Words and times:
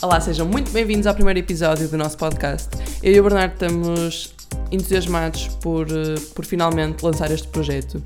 Olá, 0.00 0.20
sejam 0.20 0.46
muito 0.46 0.70
bem-vindos 0.70 1.08
ao 1.08 1.14
primeiro 1.14 1.40
episódio 1.40 1.88
do 1.88 1.98
nosso 1.98 2.16
podcast. 2.16 2.68
Eu 3.02 3.14
e 3.14 3.18
o 3.18 3.22
Bernardo 3.24 3.54
estamos 3.54 4.32
entusiasmados 4.70 5.48
por, 5.60 5.88
eh, 5.88 6.14
por 6.36 6.44
finalmente 6.44 7.02
lançar 7.02 7.32
este 7.32 7.48
projeto. 7.48 8.00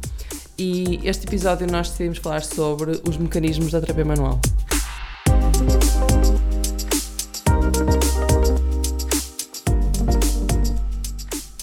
E 0.57 1.01
este 1.05 1.27
episódio 1.27 1.71
nós 1.71 1.91
decidimos 1.91 2.17
falar 2.17 2.41
sobre 2.45 2.93
os 3.07 3.19
mecanismos 3.19 3.73
da 3.73 3.81
terapia 3.83 4.07
manual. 4.07 4.41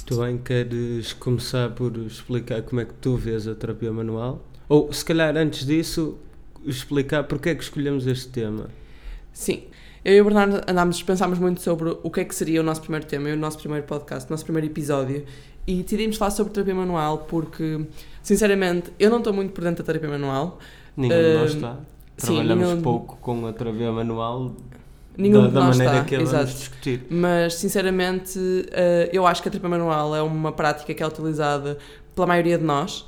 Tu 0.05 0.15
bem 0.15 0.37
queres 0.37 1.11
começar 1.13 1.71
por 1.71 1.97
explicar 1.97 2.61
como 2.61 2.81
é 2.81 2.85
que 2.85 2.93
tu 2.93 3.17
vês 3.17 3.47
a 3.47 3.55
terapia 3.55 3.91
manual? 3.91 4.45
Ou 4.67 4.93
se 4.93 5.03
calhar 5.03 5.35
antes 5.35 5.65
disso 5.65 6.19
explicar 6.63 7.23
porque 7.23 7.49
é 7.49 7.55
que 7.55 7.63
escolhemos 7.63 8.05
este 8.05 8.27
tema. 8.27 8.69
Sim, 9.33 9.63
eu 10.03 10.13
e 10.15 10.21
o 10.21 10.23
Bernardo 10.25 10.61
andámos, 10.67 11.01
pensámos 11.03 11.39
muito 11.39 11.61
sobre 11.61 11.95
o 12.03 12.09
que 12.09 12.21
é 12.21 12.25
que 12.25 12.33
seria 12.35 12.61
o 12.61 12.63
nosso 12.63 12.81
primeiro 12.81 13.05
tema 13.05 13.29
o 13.29 13.35
nosso 13.35 13.57
primeiro 13.59 13.85
podcast, 13.85 14.27
o 14.29 14.31
nosso 14.31 14.43
primeiro 14.43 14.67
episódio 14.67 15.25
e 15.67 15.83
decidimos 15.83 16.17
falar 16.17 16.31
sobre 16.31 16.53
terapia 16.53 16.73
manual 16.75 17.19
porque, 17.29 17.85
sinceramente, 18.23 18.91
eu 18.99 19.09
não 19.09 19.17
estou 19.19 19.33
muito 19.33 19.51
por 19.53 19.63
dentro 19.63 19.83
da 19.83 19.87
terapia 19.93 20.09
manual. 20.09 20.57
Nenhum 20.97 21.13
de 21.15 21.33
nós 21.37 21.51
Uh, 21.51 21.55
está. 21.55 21.75
sim, 22.17 22.35
Trabalhamos 22.35 22.67
nenhum- 22.69 22.81
pouco 22.81 23.17
com 23.21 23.45
a 23.45 23.53
terapia 23.53 23.91
manual 23.91 24.55
Nenhum 25.17 25.41
da, 25.41 25.47
de 25.47 25.53
da 25.53 25.59
nós 25.65 25.77
maneira 25.77 25.93
está, 25.99 26.05
que 26.07 26.15
a 26.15 26.19
vamos 26.23 26.55
discutir. 26.55 27.05
Mas, 27.09 27.55
sinceramente, 27.55 28.39
eh, 28.71 29.09
eu 29.11 29.27
acho 29.27 29.41
que 29.41 29.49
a 29.49 29.51
terapia 29.51 29.69
manual 29.69 30.15
é 30.15 30.21
uma 30.21 30.51
prática 30.53 30.93
que 30.93 31.03
é 31.03 31.05
utilizada 31.07 31.77
pela 32.15 32.25
maioria 32.25 32.57
de 32.57 32.63
nós 32.63 33.05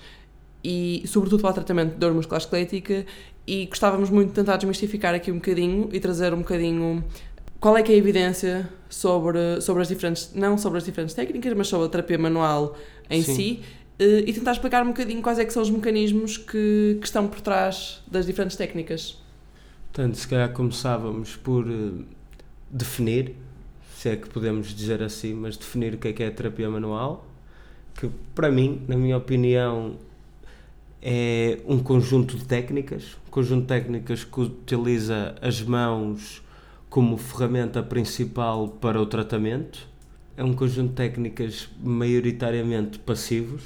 e, 0.63 1.03
sobretudo, 1.07 1.41
para 1.41 1.51
o 1.51 1.53
tratamento 1.53 1.93
de 1.93 1.97
dor 1.97 2.13
muscular 2.13 2.39
esquelética 2.41 3.05
e 3.45 3.65
gostávamos 3.65 4.09
muito 4.09 4.29
de 4.29 4.35
tentar 4.35 4.57
desmistificar 4.57 5.13
aqui 5.13 5.31
um 5.31 5.35
bocadinho 5.35 5.89
e 5.91 5.99
trazer 5.99 6.33
um 6.33 6.39
bocadinho 6.39 7.03
qual 7.59 7.77
é 7.77 7.83
que 7.83 7.91
é 7.91 7.95
a 7.95 7.97
evidência 7.97 8.69
sobre, 8.89 9.61
sobre 9.61 9.81
as 9.81 9.87
diferentes, 9.87 10.31
não 10.33 10.57
sobre 10.57 10.79
as 10.79 10.83
diferentes 10.83 11.13
técnicas, 11.13 11.53
mas 11.53 11.67
sobre 11.67 11.85
a 11.85 11.89
terapia 11.89 12.17
manual 12.17 12.75
em 13.09 13.21
Sim. 13.21 13.35
si 13.35 13.61
eh, 13.99 14.23
e 14.25 14.33
tentar 14.33 14.53
explicar 14.53 14.83
um 14.83 14.87
bocadinho 14.87 15.21
quais 15.21 15.37
é 15.37 15.45
que 15.45 15.53
são 15.53 15.61
os 15.61 15.69
mecanismos 15.69 16.37
que, 16.37 16.97
que 16.99 17.05
estão 17.05 17.27
por 17.27 17.39
trás 17.39 18.01
das 18.09 18.25
diferentes 18.25 18.57
técnicas. 18.57 19.21
Portanto, 19.93 20.15
se 20.15 20.27
calhar 20.27 20.51
começávamos 20.53 21.35
por 21.35 21.67
eh, 21.69 22.03
definir, 22.69 23.35
se 23.95 24.09
é 24.09 24.15
que 24.15 24.27
podemos 24.27 24.73
dizer 24.73 25.03
assim, 25.03 25.35
mas 25.35 25.55
definir 25.55 25.93
o 25.93 25.97
que 25.99 26.07
é 26.07 26.13
que 26.13 26.23
é 26.23 26.27
a 26.27 26.31
terapia 26.31 26.67
manual, 26.67 27.27
que 27.93 28.09
para 28.33 28.49
mim, 28.49 28.81
na 28.87 28.97
minha 28.97 29.17
opinião, 29.17 29.97
é 31.01 31.59
um 31.65 31.79
conjunto 31.79 32.37
de 32.37 32.45
técnicas, 32.45 33.17
um 33.27 33.31
conjunto 33.31 33.61
de 33.61 33.67
técnicas 33.67 34.23
que 34.23 34.39
utiliza 34.39 35.35
as 35.41 35.61
mãos 35.61 36.43
como 36.89 37.17
ferramenta 37.17 37.81
principal 37.81 38.67
para 38.67 39.01
o 39.01 39.05
tratamento. 39.05 39.87
É 40.37 40.43
um 40.43 40.53
conjunto 40.53 40.89
de 40.89 40.95
técnicas 40.95 41.69
maioritariamente 41.81 42.99
passivos 42.99 43.63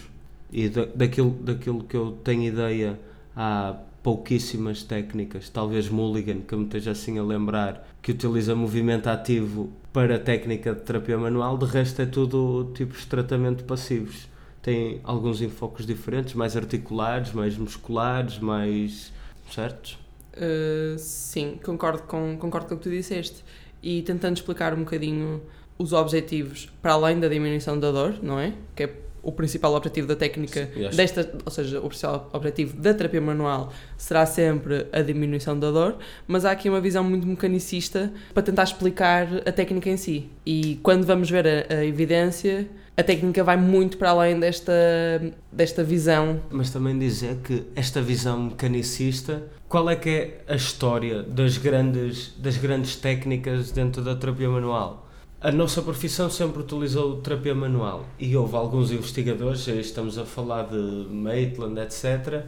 e 0.52 0.70
da, 0.70 0.86
daquilo, 0.86 1.32
daquilo 1.42 1.84
que 1.84 1.98
eu 1.98 2.18
tenho 2.24 2.44
ideia 2.44 3.00
há 3.36 3.76
pouquíssimas 4.02 4.84
técnicas, 4.84 5.50
talvez 5.50 5.90
Mulligan, 5.90 6.42
que 6.42 6.56
me 6.56 6.66
esteja 6.66 6.92
assim 6.92 7.18
a 7.18 7.24
lembrar, 7.24 7.88
que 8.04 8.12
utiliza 8.12 8.54
movimento 8.56 9.08
ativo 9.08 9.72
para 9.92 10.20
técnica 10.20 10.76
de 10.76 10.82
terapia 10.82 11.18
manual, 11.18 11.58
de 11.58 11.66
resto 11.66 12.04
é 12.04 12.06
tudo 12.06 12.72
tipos 12.76 13.00
de 13.00 13.08
tratamento 13.08 13.64
passivos. 13.64 14.28
Tem 14.66 15.00
alguns 15.04 15.44
enfoques 15.44 15.86
diferentes, 15.86 16.34
mais 16.34 16.58
articulares, 16.58 17.32
mais 17.32 17.56
musculares, 17.56 18.40
mais. 18.40 19.14
certo? 19.52 19.96
Uh, 20.34 20.98
sim, 20.98 21.60
concordo 21.64 22.02
com, 22.08 22.36
concordo 22.40 22.70
com 22.70 22.74
o 22.74 22.78
que 22.80 22.84
tu 22.86 22.90
disseste. 22.90 23.46
E 23.84 24.02
tentando 24.02 24.38
explicar 24.38 24.74
um 24.74 24.80
bocadinho 24.80 25.40
os 25.78 25.94
objetivos 25.94 26.68
para 26.82 26.94
além 26.94 27.20
da 27.20 27.28
diminuição 27.28 27.80
da 27.80 27.92
dor, 27.92 28.16
não 28.24 28.40
é? 28.40 28.54
Que 28.76 28.86
é 28.86 28.94
o 29.22 29.32
principal 29.32 29.72
objetivo 29.76 30.08
da 30.08 30.16
técnica 30.16 30.68
Sim, 30.74 30.98
desta, 30.98 31.32
ou 31.46 31.52
seja, 31.52 31.80
o 31.80 31.88
principal 31.88 32.28
objetivo 32.34 32.76
da 32.76 32.92
terapia 32.92 33.22
manual 33.22 33.72
será 33.96 34.26
sempre 34.26 34.88
a 34.92 35.04
diminuição 35.04 35.60
da 35.60 35.70
dor, 35.70 35.98
mas 36.28 36.44
há 36.44 36.50
aqui 36.50 36.70
uma 36.70 36.82
visão 36.82 37.04
muito 37.04 37.28
mecanicista 37.28 38.12
para 38.34 38.42
tentar 38.42 38.64
explicar 38.64 39.28
a 39.48 39.52
técnica 39.52 39.92
em 39.92 39.98
si. 39.98 40.28
E 40.44 40.80
quando 40.82 41.06
vamos 41.06 41.30
ver 41.30 41.46
a, 41.48 41.76
a 41.76 41.86
evidência, 41.86 42.68
a 42.98 43.04
técnica 43.04 43.44
vai 43.44 43.58
muito 43.58 43.98
para 43.98 44.12
além 44.12 44.40
desta, 44.40 44.72
desta 45.52 45.84
visão 45.84 46.40
Mas 46.50 46.70
também 46.70 46.98
dizer 46.98 47.38
que 47.44 47.64
esta 47.76 48.02
visão 48.02 48.44
mecanicista, 48.44 49.44
qual 49.68 49.90
é 49.90 49.96
que 49.96 50.10
é 50.10 50.44
a 50.48 50.56
história 50.56 51.22
das 51.22 51.58
grandes, 51.58 52.34
das 52.38 52.58
grandes 52.58 52.96
técnicas 52.96 53.72
dentro 53.72 54.02
da 54.02 54.16
terapia 54.16 54.50
manual? 54.50 55.06
A 55.42 55.52
nossa 55.52 55.82
profissão 55.82 56.30
sempre 56.30 56.62
utilizou 56.62 57.18
terapia 57.18 57.54
manual 57.54 58.06
e 58.18 58.36
houve 58.36 58.56
alguns 58.56 58.92
investigadores, 58.92 59.68
estamos 59.68 60.18
a 60.18 60.26
falar 60.26 60.64
de 60.64 61.08
Maitland, 61.14 61.80
etc., 61.82 62.46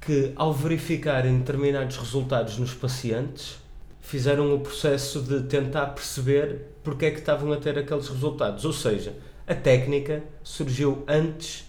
que 0.00 0.32
ao 0.34 0.52
verificarem 0.52 1.38
determinados 1.38 1.98
resultados 1.98 2.58
nos 2.58 2.72
pacientes, 2.72 3.58
fizeram 4.00 4.52
o 4.54 4.58
processo 4.60 5.20
de 5.20 5.42
tentar 5.42 5.86
perceber 5.88 6.62
porque 6.82 7.06
é 7.06 7.10
que 7.10 7.18
estavam 7.18 7.52
a 7.52 7.56
ter 7.56 7.78
aqueles 7.78 8.08
resultados. 8.08 8.64
Ou 8.64 8.72
seja, 8.72 9.14
a 9.50 9.54
técnica 9.56 10.22
surgiu 10.44 11.02
antes 11.08 11.68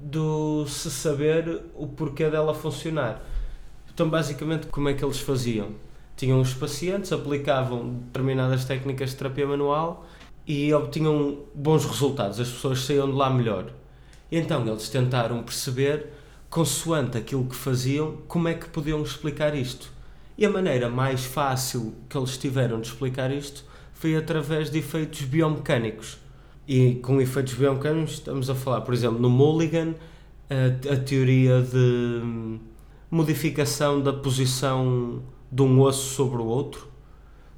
do 0.00 0.64
se 0.66 0.90
saber 0.90 1.60
o 1.74 1.86
porquê 1.86 2.30
dela 2.30 2.54
funcionar. 2.54 3.22
Então, 3.92 4.08
basicamente, 4.08 4.66
como 4.68 4.88
é 4.88 4.94
que 4.94 5.04
eles 5.04 5.20
faziam? 5.20 5.72
Tinham 6.16 6.40
os 6.40 6.54
pacientes, 6.54 7.12
aplicavam 7.12 7.96
determinadas 8.06 8.64
técnicas 8.64 9.10
de 9.10 9.16
terapia 9.16 9.46
manual 9.46 10.06
e 10.46 10.72
obtinham 10.72 11.40
bons 11.54 11.84
resultados, 11.84 12.40
as 12.40 12.48
pessoas 12.48 12.80
saíam 12.80 13.10
de 13.10 13.14
lá 13.14 13.28
melhor. 13.28 13.70
E 14.32 14.38
então 14.38 14.66
eles 14.66 14.88
tentaram 14.88 15.42
perceber, 15.42 16.06
consoante 16.48 17.18
aquilo 17.18 17.44
que 17.44 17.56
faziam, 17.56 18.16
como 18.26 18.48
é 18.48 18.54
que 18.54 18.70
podiam 18.70 19.02
explicar 19.02 19.54
isto. 19.54 19.92
E 20.38 20.46
a 20.46 20.50
maneira 20.50 20.88
mais 20.88 21.26
fácil 21.26 21.94
que 22.08 22.16
eles 22.16 22.38
tiveram 22.38 22.80
de 22.80 22.88
explicar 22.88 23.30
isto 23.30 23.66
foi 23.92 24.16
através 24.16 24.70
de 24.70 24.78
efeitos 24.78 25.20
biomecânicos. 25.20 26.18
E 26.72 26.94
com 27.02 27.20
efeitos 27.20 27.54
biomecânicos 27.54 28.12
estamos 28.12 28.48
a 28.48 28.54
falar, 28.54 28.82
por 28.82 28.94
exemplo, 28.94 29.18
no 29.18 29.28
Mulligan, 29.28 29.92
a, 30.48 30.92
a 30.92 30.96
teoria 30.98 31.60
de 31.60 31.76
hum, 32.22 32.60
modificação 33.10 34.00
da 34.00 34.12
posição 34.12 35.20
de 35.50 35.62
um 35.62 35.80
osso 35.80 36.14
sobre 36.14 36.40
o 36.40 36.46
outro. 36.46 36.82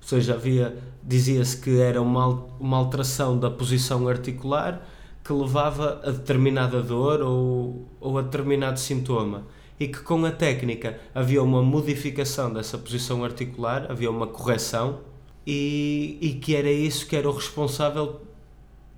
Ou 0.01 0.09
seja, 0.09 0.33
havia, 0.33 0.79
dizia-se 1.03 1.61
que 1.61 1.79
era 1.79 2.01
uma, 2.01 2.27
uma 2.59 2.79
alteração 2.79 3.39
da 3.39 3.51
posição 3.51 4.09
articular 4.09 4.83
que 5.23 5.31
levava 5.31 6.01
a 6.03 6.11
determinada 6.11 6.83
dor 6.83 7.21
ou, 7.21 7.87
ou 8.01 8.17
a 8.17 8.23
determinado 8.23 8.81
sintoma. 8.81 9.47
E 9.79 9.89
que 9.89 10.01
com 10.01 10.25
a 10.25 10.33
técnica 10.33 10.99
havia 11.15 11.43
uma 11.43 11.63
modificação 11.63 12.51
dessa 12.51 12.79
posição 12.79 13.23
articular, 13.23 13.93
havia 13.93 14.11
uma 14.11 14.27
correção, 14.27 15.01
e, 15.47 16.17
e 16.19 16.33
que 16.33 16.57
era 16.57 16.73
isso 16.73 17.07
que 17.07 17.15
era 17.15 17.29
o 17.29 17.35
responsável 17.35 18.32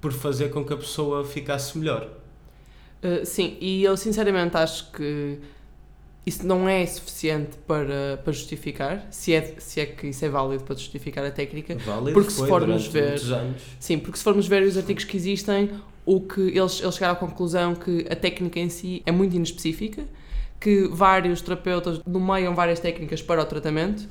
por 0.04 0.12
fazer 0.12 0.50
com 0.50 0.62
que 0.62 0.70
a 0.70 0.76
pessoa 0.76 1.24
ficasse 1.24 1.78
melhor. 1.78 2.10
Uh, 3.02 3.24
sim, 3.24 3.56
e 3.58 3.82
eu 3.82 3.96
sinceramente 3.96 4.54
acho 4.54 4.92
que 4.92 5.38
isso 6.26 6.46
não 6.46 6.68
é 6.68 6.84
suficiente 6.84 7.56
para, 7.66 8.20
para 8.22 8.30
justificar, 8.30 9.06
se 9.10 9.32
é, 9.32 9.54
se 9.56 9.80
é 9.80 9.86
que 9.86 10.08
isso 10.08 10.22
é 10.22 10.28
válido 10.28 10.62
para 10.62 10.74
justificar 10.74 11.24
a 11.24 11.30
técnica. 11.30 11.78
Válido 11.78 12.12
Porque 12.12 12.30
se 12.30 12.46
formos 12.46 12.86
ver-. 12.86 13.18
Sim, 13.80 13.98
porque 13.98 14.18
se 14.18 14.24
formos 14.24 14.46
ver 14.46 14.62
os 14.64 14.76
artigos 14.76 15.04
que 15.04 15.16
existem, 15.16 15.70
o 16.04 16.20
que 16.20 16.42
eles, 16.42 16.82
eles 16.82 16.94
chegaram 16.94 17.14
à 17.14 17.16
conclusão 17.16 17.74
que 17.74 18.06
a 18.10 18.14
técnica 18.14 18.60
em 18.60 18.68
si 18.68 19.02
é 19.06 19.10
muito 19.10 19.34
inespecífica, 19.34 20.04
que 20.60 20.86
vários 20.88 21.40
terapeutas 21.40 21.98
nomeiam 22.06 22.54
várias 22.54 22.78
técnicas 22.78 23.22
para 23.22 23.40
o 23.40 23.44
tratamento 23.46 24.06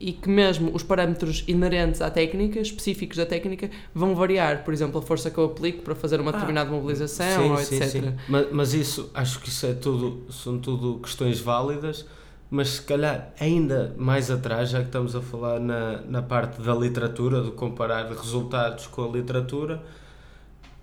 e 0.00 0.12
que 0.12 0.28
mesmo 0.28 0.70
os 0.74 0.82
parâmetros 0.82 1.42
inerentes 1.48 2.00
à 2.00 2.08
técnica, 2.10 2.60
específicos 2.60 3.16
da 3.16 3.26
técnica, 3.26 3.68
vão 3.92 4.14
variar. 4.14 4.64
Por 4.64 4.72
exemplo, 4.72 5.00
a 5.00 5.02
força 5.02 5.30
que 5.30 5.38
eu 5.38 5.46
aplico 5.46 5.82
para 5.82 5.94
fazer 5.94 6.20
uma 6.20 6.30
Ah, 6.30 6.34
determinada 6.34 6.70
mobilização, 6.70 7.42
Sim, 7.42 7.50
ou 7.50 7.56
sim, 7.58 7.76
etc. 7.76 7.90
sim. 7.90 8.14
Mas, 8.28 8.46
mas 8.52 8.74
isso, 8.74 9.10
acho 9.12 9.40
que 9.40 9.48
isso 9.48 9.66
é 9.66 9.74
tudo, 9.74 10.30
são 10.32 10.58
tudo 10.58 11.00
questões 11.00 11.40
válidas, 11.40 12.06
mas 12.50 12.68
se 12.68 12.82
calhar 12.82 13.32
ainda 13.40 13.94
mais 13.98 14.30
atrás, 14.30 14.70
já 14.70 14.78
que 14.80 14.86
estamos 14.86 15.16
a 15.16 15.20
falar 15.20 15.58
na, 15.58 16.00
na 16.02 16.22
parte 16.22 16.62
da 16.62 16.74
literatura, 16.74 17.42
de 17.42 17.50
comparar 17.50 18.08
resultados 18.08 18.86
com 18.86 19.04
a 19.04 19.08
literatura, 19.08 19.82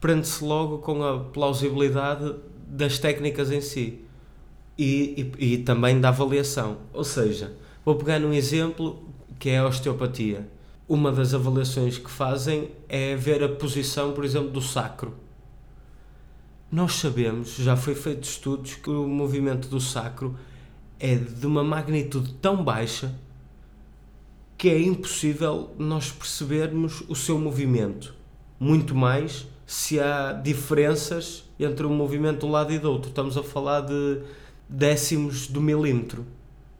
prende-se 0.01 0.43
logo 0.43 0.79
com 0.79 1.01
a 1.03 1.19
plausibilidade 1.19 2.35
das 2.67 2.99
técnicas 2.99 3.49
em 3.51 3.61
si 3.61 4.01
e, 4.77 5.31
e, 5.39 5.53
e 5.53 5.57
também 5.59 5.99
da 6.01 6.09
avaliação. 6.09 6.77
Ou 6.93 7.03
seja, 7.03 7.53
vou 7.85 7.95
pegar 7.95 8.19
num 8.19 8.33
exemplo 8.33 9.07
que 9.39 9.49
é 9.49 9.59
a 9.59 9.67
osteopatia. 9.67 10.49
Uma 10.89 11.11
das 11.11 11.33
avaliações 11.33 11.97
que 11.97 12.09
fazem 12.09 12.71
é 12.89 13.15
ver 13.15 13.43
a 13.43 13.49
posição, 13.49 14.11
por 14.11 14.25
exemplo, 14.25 14.49
do 14.49 14.61
sacro. 14.61 15.13
Nós 16.71 16.95
sabemos, 16.95 17.55
já 17.55 17.77
foi 17.77 17.95
feito 17.95 18.23
estudos, 18.23 18.75
que 18.75 18.89
o 18.89 19.07
movimento 19.07 19.67
do 19.67 19.79
sacro 19.79 20.35
é 20.99 21.15
de 21.15 21.45
uma 21.45 21.63
magnitude 21.63 22.33
tão 22.41 22.63
baixa 22.63 23.13
que 24.57 24.69
é 24.69 24.81
impossível 24.81 25.71
nós 25.77 26.11
percebermos 26.11 27.03
o 27.07 27.15
seu 27.15 27.37
movimento. 27.37 28.15
Muito 28.59 28.95
mais 28.95 29.45
se 29.65 29.99
há 29.99 30.31
diferenças 30.31 31.43
entre 31.59 31.85
um 31.85 31.93
movimento 31.93 32.39
de 32.39 32.45
um 32.45 32.51
lado 32.51 32.73
e 32.73 32.79
do 32.79 32.91
outro. 32.91 33.09
Estamos 33.09 33.37
a 33.37 33.43
falar 33.43 33.81
de 33.81 34.21
décimos 34.67 35.47
do 35.47 35.61
milímetro. 35.61 36.25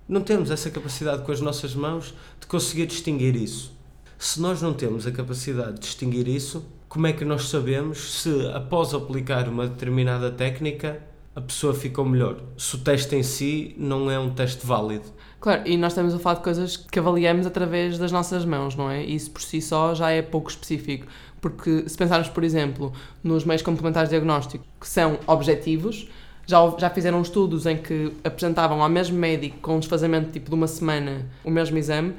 Não 0.07 0.21
temos 0.21 0.51
essa 0.51 0.69
capacidade 0.69 1.23
com 1.23 1.31
as 1.31 1.41
nossas 1.41 1.73
mãos 1.73 2.13
de 2.39 2.45
conseguir 2.45 2.85
distinguir 2.85 3.35
isso. 3.35 3.75
Se 4.19 4.39
nós 4.39 4.61
não 4.61 4.71
temos 4.71 5.07
a 5.07 5.11
capacidade 5.11 5.73
de 5.73 5.79
distinguir 5.79 6.27
isso, 6.27 6.63
como 6.87 7.07
é 7.07 7.13
que 7.13 7.25
nós 7.25 7.49
sabemos 7.49 8.21
se, 8.21 8.47
após 8.53 8.93
aplicar 8.93 9.49
uma 9.49 9.67
determinada 9.67 10.29
técnica, 10.29 11.01
a 11.35 11.41
pessoa 11.41 11.73
ficou 11.73 12.05
melhor? 12.05 12.39
Se 12.55 12.75
o 12.75 12.77
teste 12.77 13.15
em 13.15 13.23
si 13.23 13.75
não 13.79 14.09
é 14.09 14.19
um 14.19 14.29
teste 14.29 14.63
válido. 14.63 15.05
Claro, 15.39 15.67
e 15.67 15.75
nós 15.75 15.93
estamos 15.93 16.13
a 16.13 16.19
falar 16.19 16.35
de 16.35 16.43
coisas 16.43 16.77
que 16.77 16.99
avaliamos 16.99 17.47
através 17.47 17.97
das 17.97 18.11
nossas 18.11 18.45
mãos, 18.45 18.75
não 18.75 18.89
é? 18.89 19.03
Isso 19.03 19.31
por 19.31 19.41
si 19.41 19.59
só 19.59 19.95
já 19.95 20.11
é 20.11 20.21
pouco 20.21 20.51
específico. 20.51 21.07
Porque 21.41 21.89
se 21.89 21.97
pensarmos, 21.97 22.29
por 22.29 22.43
exemplo, 22.43 22.93
nos 23.23 23.43
meios 23.43 23.63
complementares 23.63 24.09
de 24.09 24.15
diagnóstico, 24.15 24.63
que 24.79 24.87
são 24.87 25.19
objetivos, 25.25 26.07
já, 26.45 26.73
já 26.77 26.89
fizeram 26.89 27.21
estudos 27.21 27.65
em 27.65 27.77
que 27.77 28.11
apresentavam 28.23 28.81
ao 28.81 28.89
mesmo 28.89 29.17
médico 29.17 29.57
com 29.61 29.75
um 29.75 29.79
desfazamento 29.79 30.31
tipo 30.31 30.49
de 30.49 30.55
uma 30.55 30.67
semana 30.67 31.25
o 31.43 31.49
mesmo 31.49 31.77
exame 31.77 32.13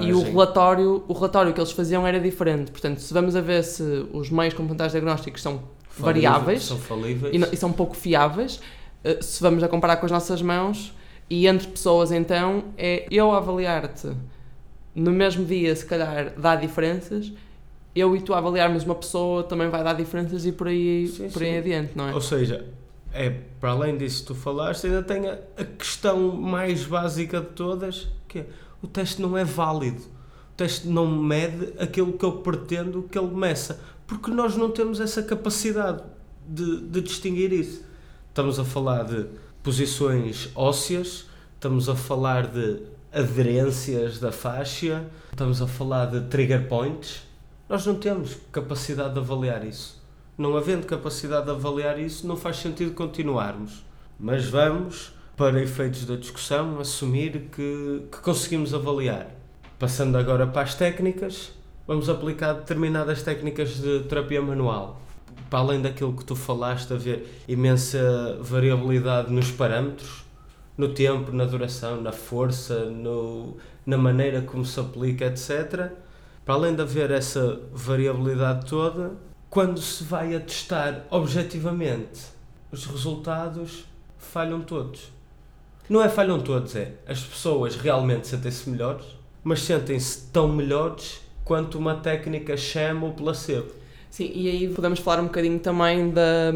e 0.00 0.12
o 0.12 0.22
relatório, 0.22 1.04
o 1.06 1.12
relatório 1.12 1.52
que 1.52 1.60
eles 1.60 1.72
faziam 1.72 2.06
era 2.06 2.18
diferente. 2.18 2.70
Portanto, 2.70 3.00
se 3.00 3.12
vamos 3.12 3.36
a 3.36 3.40
ver 3.40 3.62
se 3.62 4.06
os 4.12 4.30
meios 4.30 4.54
complementares 4.54 4.92
diagnósticos 4.92 5.42
são 5.42 5.62
variáveis 5.96 6.64
são 6.64 6.78
falíveis. 6.78 7.34
E, 7.34 7.54
e, 7.54 7.56
são 7.56 7.72
pouco 7.72 7.96
fiáveis, 7.96 8.60
eh, 9.02 9.18
se 9.20 9.42
vamos 9.42 9.62
a 9.62 9.68
comparar 9.68 9.96
com 9.96 10.06
as 10.06 10.12
nossas 10.12 10.40
mãos 10.40 10.94
e 11.28 11.46
entre 11.46 11.66
pessoas, 11.68 12.10
então, 12.12 12.64
é 12.76 13.06
eu 13.10 13.32
avaliar-te 13.32 14.08
no 14.94 15.10
mesmo 15.10 15.44
dia, 15.44 15.74
se 15.74 15.84
calhar 15.84 16.32
dá 16.36 16.56
diferenças 16.56 17.32
eu 17.98 18.14
e 18.14 18.20
tu 18.20 18.32
avaliarmos 18.32 18.84
uma 18.84 18.94
pessoa 18.94 19.42
também 19.42 19.68
vai 19.68 19.82
dar 19.82 19.94
diferenças 19.94 20.46
e 20.46 20.52
por 20.52 20.68
aí, 20.68 21.08
sim, 21.08 21.28
por 21.30 21.42
aí 21.42 21.52
sim. 21.52 21.58
adiante, 21.58 21.92
não 21.96 22.08
é? 22.08 22.14
Ou 22.14 22.20
seja, 22.20 22.64
é, 23.12 23.30
para 23.60 23.70
além 23.70 23.96
disso 23.96 24.22
que 24.22 24.28
tu 24.28 24.34
falaste, 24.34 24.86
ainda 24.86 25.02
tem 25.02 25.28
a, 25.28 25.38
a, 25.56 25.64
questão 25.64 26.32
mais 26.32 26.84
básica 26.84 27.40
de 27.40 27.48
todas, 27.48 28.08
que 28.26 28.40
é, 28.40 28.46
o 28.82 28.86
teste 28.86 29.20
não 29.20 29.36
é 29.36 29.44
válido. 29.44 30.02
O 30.02 30.56
teste 30.56 30.88
não 30.88 31.06
mede 31.06 31.72
aquilo 31.78 32.12
que 32.12 32.24
eu 32.24 32.32
pretendo 32.32 33.02
que 33.04 33.18
ele 33.18 33.34
meça, 33.34 33.80
porque 34.06 34.30
nós 34.30 34.56
não 34.56 34.70
temos 34.70 35.00
essa 35.00 35.22
capacidade 35.22 36.02
de, 36.46 36.80
de 36.82 37.00
distinguir 37.00 37.52
isso. 37.52 37.82
Estamos 38.28 38.58
a 38.58 38.64
falar 38.64 39.04
de 39.04 39.26
posições 39.62 40.50
ósseas, 40.54 41.26
estamos 41.54 41.88
a 41.88 41.96
falar 41.96 42.46
de 42.46 42.82
aderências 43.12 44.18
da 44.18 44.30
faixa, 44.30 45.04
estamos 45.30 45.60
a 45.60 45.66
falar 45.66 46.06
de 46.06 46.20
trigger 46.28 46.68
points. 46.68 47.22
Nós 47.68 47.84
não 47.84 47.96
temos 47.96 48.36
capacidade 48.52 49.14
de 49.14 49.20
avaliar 49.20 49.66
isso. 49.66 49.97
Não 50.38 50.56
havendo 50.56 50.86
capacidade 50.86 51.46
de 51.46 51.50
avaliar 51.50 51.98
isso, 51.98 52.24
não 52.24 52.36
faz 52.36 52.58
sentido 52.58 52.94
continuarmos. 52.94 53.84
Mas 54.16 54.44
vamos, 54.44 55.12
para 55.36 55.60
efeitos 55.60 56.04
da 56.04 56.14
discussão, 56.14 56.78
assumir 56.78 57.48
que, 57.50 58.02
que 58.10 58.18
conseguimos 58.22 58.72
avaliar. 58.72 59.34
Passando 59.80 60.16
agora 60.16 60.46
para 60.46 60.62
as 60.62 60.76
técnicas, 60.76 61.50
vamos 61.88 62.08
aplicar 62.08 62.52
determinadas 62.52 63.20
técnicas 63.20 63.80
de 63.80 64.04
terapia 64.04 64.40
manual. 64.40 65.02
Para 65.50 65.58
além 65.58 65.82
daquilo 65.82 66.12
que 66.12 66.24
tu 66.24 66.36
falaste, 66.36 66.92
haver 66.92 67.42
imensa 67.48 68.38
variabilidade 68.40 69.32
nos 69.32 69.50
parâmetros, 69.50 70.24
no 70.76 70.94
tempo, 70.94 71.32
na 71.32 71.46
duração, 71.46 72.00
na 72.00 72.12
força, 72.12 72.84
no, 72.84 73.56
na 73.84 73.98
maneira 73.98 74.40
como 74.42 74.64
se 74.64 74.78
aplica, 74.78 75.24
etc. 75.24 75.90
Para 76.44 76.54
além 76.54 76.76
de 76.76 76.82
haver 76.82 77.10
essa 77.10 77.60
variabilidade 77.72 78.66
toda, 78.66 79.26
quando 79.50 79.80
se 79.80 80.04
vai 80.04 80.34
a 80.34 80.40
testar 80.40 81.06
objetivamente 81.10 82.20
os 82.70 82.84
resultados, 82.86 83.84
falham 84.18 84.60
todos. 84.60 85.12
Não 85.88 86.02
é 86.02 86.08
falham 86.08 86.38
todos, 86.40 86.76
é 86.76 86.92
as 87.06 87.22
pessoas 87.22 87.76
realmente 87.76 88.28
sentem-se 88.28 88.68
melhores, 88.68 89.06
mas 89.42 89.62
sentem-se 89.62 90.26
tão 90.30 90.48
melhores 90.48 91.20
quanto 91.44 91.78
uma 91.78 91.94
técnica 91.94 92.56
chama 92.56 93.06
ou 93.06 93.12
placebo. 93.14 93.72
Sim, 94.10 94.30
e 94.34 94.48
aí 94.48 94.68
podemos 94.68 94.98
falar 94.98 95.22
um 95.22 95.26
bocadinho 95.26 95.58
também 95.58 96.10
da 96.10 96.52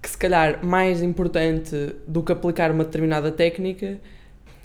que 0.00 0.08
se 0.08 0.16
calhar 0.16 0.64
mais 0.64 1.02
importante 1.02 1.94
do 2.06 2.22
que 2.22 2.32
aplicar 2.32 2.70
uma 2.70 2.84
determinada 2.84 3.30
técnica, 3.30 4.00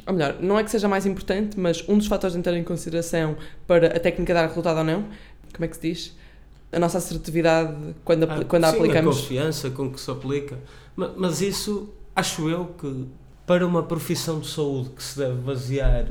ou 0.06 0.14
melhor, 0.14 0.38
não 0.40 0.60
é 0.60 0.64
que 0.64 0.72
seja 0.72 0.88
mais 0.88 1.06
importante, 1.06 1.60
mas 1.60 1.88
um 1.88 1.98
dos 1.98 2.08
fatores 2.08 2.36
a 2.36 2.42
ter 2.42 2.54
em 2.54 2.64
consideração 2.64 3.36
para 3.68 3.88
a 3.88 4.00
técnica 4.00 4.34
dar 4.34 4.48
resultado 4.48 4.78
ou 4.78 4.84
não, 4.84 5.04
como 5.54 5.66
é 5.66 5.68
que 5.68 5.76
se 5.76 5.82
diz? 5.82 6.23
A 6.74 6.80
nossa 6.80 6.98
assertividade 6.98 7.76
quando, 8.04 8.24
ah, 8.24 8.44
quando 8.46 8.66
a 8.66 8.72
sim, 8.72 8.78
aplicamos. 8.78 9.18
a 9.18 9.22
confiança 9.22 9.70
com 9.70 9.92
que 9.92 10.00
se 10.00 10.10
aplica. 10.10 10.58
Mas, 10.96 11.12
mas, 11.16 11.42
isso, 11.42 11.90
acho 12.16 12.50
eu 12.50 12.66
que 12.80 13.06
para 13.46 13.66
uma 13.66 13.84
profissão 13.84 14.40
de 14.40 14.48
saúde 14.48 14.90
que 14.90 15.04
se 15.04 15.18
deve 15.18 15.36
basear 15.36 16.08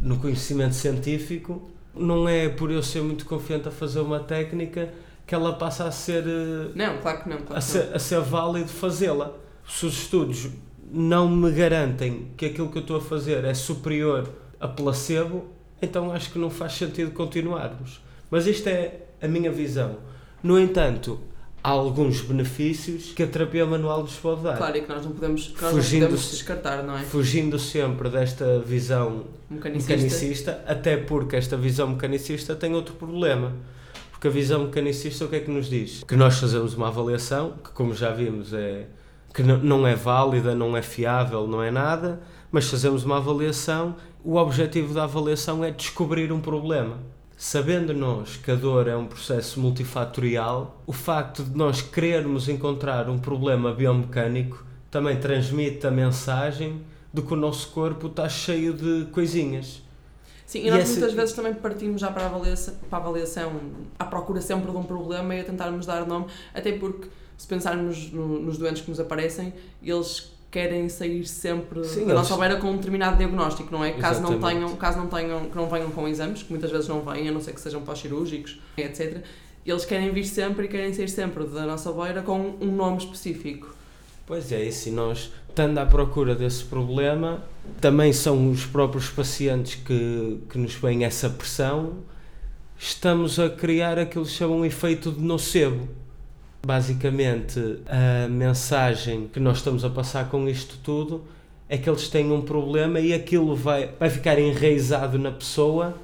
no 0.00 0.18
conhecimento 0.18 0.74
científico, 0.74 1.68
não 1.94 2.28
é 2.28 2.48
por 2.48 2.70
eu 2.70 2.82
ser 2.82 3.02
muito 3.02 3.24
confiante 3.24 3.68
a 3.68 3.70
fazer 3.70 4.00
uma 4.00 4.20
técnica 4.20 4.92
que 5.26 5.34
ela 5.34 5.54
passa 5.54 5.84
a 5.84 5.90
ser. 5.90 6.24
Eh, 6.26 6.70
não, 6.74 6.98
claro 6.98 7.22
que 7.22 7.28
não. 7.28 7.38
Claro 7.38 7.56
a, 7.56 7.60
ser, 7.60 7.86
não. 7.86 7.96
a 7.96 7.98
ser 7.98 8.20
válido 8.20 8.68
fazê-la. 8.68 9.32
Se 9.68 9.84
os 9.84 9.94
estudos 9.94 10.48
não 10.90 11.28
me 11.28 11.50
garantem 11.50 12.28
que 12.36 12.46
aquilo 12.46 12.70
que 12.70 12.78
eu 12.78 12.82
estou 12.82 12.96
a 12.96 13.00
fazer 13.00 13.44
é 13.44 13.52
superior 13.52 14.30
a 14.58 14.66
placebo, 14.66 15.44
então 15.82 16.10
acho 16.12 16.32
que 16.32 16.38
não 16.38 16.48
faz 16.48 16.72
sentido 16.72 17.10
continuarmos. 17.10 18.00
Mas 18.30 18.46
isto 18.46 18.68
é 18.68 19.07
a 19.20 19.28
minha 19.28 19.50
visão. 19.50 19.98
No 20.42 20.58
entanto, 20.58 21.20
há 21.62 21.70
alguns 21.70 22.20
benefícios 22.20 23.12
que 23.12 23.22
a 23.22 23.26
terapia 23.26 23.66
manual 23.66 24.02
nos 24.02 24.14
pode 24.14 24.42
dar. 24.42 24.56
Claro, 24.56 24.76
e 24.76 24.82
que 24.82 24.88
nós 24.88 25.04
não 25.04 25.12
podemos, 25.12 25.52
nós 25.60 25.72
fugindo, 25.72 26.02
não 26.02 26.08
podemos 26.08 26.30
descartar, 26.30 26.82
não 26.82 26.96
é? 26.96 27.02
Fugindo 27.02 27.58
sempre 27.58 28.08
desta 28.08 28.60
visão 28.60 29.24
mecanicista. 29.50 29.92
mecanicista, 29.92 30.64
até 30.66 30.96
porque 30.96 31.36
esta 31.36 31.56
visão 31.56 31.88
mecanicista 31.88 32.54
tem 32.54 32.74
outro 32.74 32.94
problema. 32.94 33.52
Porque 34.10 34.28
a 34.28 34.30
visão 34.30 34.64
mecanicista 34.64 35.24
o 35.24 35.28
que 35.28 35.36
é 35.36 35.40
que 35.40 35.50
nos 35.50 35.68
diz? 35.68 36.02
Que 36.02 36.16
nós 36.16 36.38
fazemos 36.38 36.74
uma 36.74 36.88
avaliação, 36.88 37.54
que 37.62 37.70
como 37.70 37.94
já 37.94 38.10
vimos 38.10 38.52
é 38.52 38.86
que 39.32 39.42
não 39.42 39.86
é 39.86 39.94
válida, 39.94 40.54
não 40.54 40.76
é 40.76 40.82
fiável, 40.82 41.46
não 41.46 41.62
é 41.62 41.70
nada, 41.70 42.20
mas 42.50 42.68
fazemos 42.68 43.04
uma 43.04 43.18
avaliação, 43.18 43.94
o 44.24 44.36
objetivo 44.36 44.92
da 44.94 45.04
avaliação 45.04 45.62
é 45.62 45.70
descobrir 45.70 46.32
um 46.32 46.40
problema 46.40 46.98
sabendo 47.38 47.94
nós 47.94 48.36
que 48.36 48.50
a 48.50 48.56
dor 48.56 48.88
é 48.88 48.96
um 48.96 49.06
processo 49.06 49.60
multifatorial, 49.60 50.82
o 50.84 50.92
facto 50.92 51.44
de 51.44 51.56
nós 51.56 51.80
querermos 51.80 52.48
encontrar 52.48 53.08
um 53.08 53.16
problema 53.16 53.72
biomecânico 53.72 54.66
também 54.90 55.20
transmite 55.20 55.86
a 55.86 55.90
mensagem 55.90 56.82
de 57.14 57.22
que 57.22 57.32
o 57.32 57.36
nosso 57.36 57.70
corpo 57.70 58.08
está 58.08 58.28
cheio 58.28 58.74
de 58.74 59.06
coisinhas. 59.12 59.82
Sim, 60.44 60.66
e, 60.66 60.70
nós 60.70 60.88
muitas 60.90 61.12
vezes 61.12 61.34
também 61.34 61.54
partimos 61.54 62.00
já 62.00 62.10
para 62.10 62.24
a, 62.24 62.26
avaliação, 62.26 62.74
para 62.90 62.98
a 62.98 63.02
avaliação 63.02 63.52
à 63.96 64.04
procura 64.04 64.40
sempre 64.40 64.72
de 64.72 64.76
um 64.76 64.82
problema 64.82 65.32
e 65.34 65.40
a 65.40 65.44
tentarmos 65.44 65.86
dar 65.86 66.04
nome, 66.06 66.26
até 66.52 66.72
porque 66.72 67.08
se 67.36 67.46
pensarmos 67.46 68.10
no, 68.10 68.40
nos 68.40 68.58
doentes 68.58 68.82
que 68.82 68.90
nos 68.90 68.98
aparecem, 68.98 69.54
eles 69.80 70.32
querem 70.50 70.88
sair 70.88 71.26
sempre 71.26 71.84
Sim, 71.84 72.06
da 72.06 72.14
nossa 72.14 72.36
beira 72.36 72.56
com 72.56 72.70
um 72.70 72.76
determinado 72.76 73.18
diagnóstico, 73.18 73.70
não 73.70 73.84
é? 73.84 73.92
Caso 73.92 74.22
não 74.22 74.40
tenham, 74.40 74.76
caso 74.76 74.98
não 74.98 75.06
tenham, 75.06 75.44
que 75.46 75.56
não 75.56 75.68
venham 75.68 75.90
com 75.90 76.08
exames, 76.08 76.42
que 76.42 76.50
muitas 76.50 76.70
vezes 76.70 76.88
não 76.88 77.02
vêm, 77.02 77.28
a 77.28 77.32
não 77.32 77.40
ser 77.40 77.52
que 77.52 77.60
sejam 77.60 77.82
pós-cirúrgicos, 77.82 78.58
etc. 78.76 79.22
Eles 79.64 79.84
querem 79.84 80.10
vir 80.10 80.24
sempre 80.24 80.64
e 80.64 80.68
querem 80.68 80.94
sair 80.94 81.08
sempre 81.08 81.44
da 81.44 81.66
nossa 81.66 81.92
beira 81.92 82.22
com 82.22 82.56
um 82.60 82.74
nome 82.74 82.98
específico. 82.98 83.74
Pois 84.26 84.50
é, 84.50 84.64
e 84.64 84.72
se 84.72 84.90
nós, 84.90 85.30
estando 85.48 85.78
à 85.78 85.86
procura 85.86 86.34
desse 86.34 86.64
problema, 86.64 87.44
também 87.80 88.12
são 88.12 88.50
os 88.50 88.64
próprios 88.64 89.10
pacientes 89.10 89.74
que, 89.74 90.40
que 90.48 90.58
nos 90.58 90.76
põem 90.76 91.04
essa 91.04 91.28
pressão, 91.28 91.98
estamos 92.78 93.38
a 93.38 93.50
criar 93.50 93.98
aquilo 93.98 94.24
que 94.24 94.30
chamam 94.30 94.64
efeito 94.64 95.12
de 95.12 95.20
nocebo 95.20 95.88
Basicamente, 96.68 97.78
a 97.86 98.28
mensagem 98.28 99.26
que 99.32 99.40
nós 99.40 99.56
estamos 99.56 99.86
a 99.86 99.88
passar 99.88 100.28
com 100.28 100.46
isto 100.46 100.76
tudo 100.82 101.24
é 101.66 101.78
que 101.78 101.88
eles 101.88 102.08
têm 102.08 102.30
um 102.30 102.42
problema 102.42 103.00
e 103.00 103.14
aquilo 103.14 103.56
vai, 103.56 103.88
vai 103.98 104.10
ficar 104.10 104.38
enraizado 104.38 105.18
na 105.18 105.30
pessoa 105.30 105.94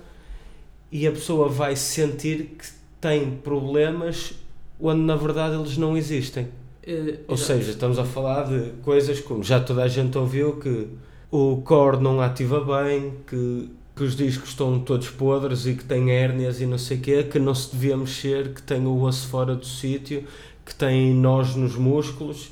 e 0.90 1.06
a 1.06 1.12
pessoa 1.12 1.50
vai 1.50 1.76
sentir 1.76 2.56
que 2.59 2.64
tem 2.99 3.33
problemas 3.33 4.33
onde 4.80 5.02
na 5.02 5.16
verdade 5.16 5.54
eles 5.54 5.76
não 5.76 5.99
existem. 5.99 6.44
Uh, 6.88 7.18
Ou 7.28 7.37
seja, 7.37 7.73
estamos 7.73 7.99
a 7.99 8.04
falar 8.06 8.44
de 8.44 8.71
coisas 8.80 9.21
como 9.21 9.44
já 9.44 9.61
toda 9.61 9.83
a 9.83 9.88
gente 9.88 10.16
ouviu 10.16 10.56
que 10.56 10.88
o 11.30 11.61
core 11.62 11.99
não 11.99 12.23
ativa 12.23 12.64
bem, 12.64 13.12
que, 13.26 13.68
que 13.94 14.02
os 14.02 14.16
discos 14.16 14.49
estão 14.49 14.80
todos 14.80 15.11
podres 15.11 15.66
e 15.66 15.75
que 15.75 15.85
tem 15.85 16.11
hérnias 16.11 16.59
e 16.62 16.64
não 16.64 16.78
sei 16.78 16.97
o 16.97 17.00
quê, 17.02 17.23
que 17.23 17.38
não 17.38 17.54
se 17.54 17.71
devia 17.71 17.99
mexer, 17.99 18.54
que 18.54 18.62
tem 18.62 18.87
o 18.87 19.02
osso 19.02 19.28
fora 19.28 19.54
do 19.54 19.66
sítio, 19.66 20.25
que 20.64 20.75
tem 20.75 21.12
nós 21.14 21.54
nos 21.54 21.76
músculos. 21.76 22.50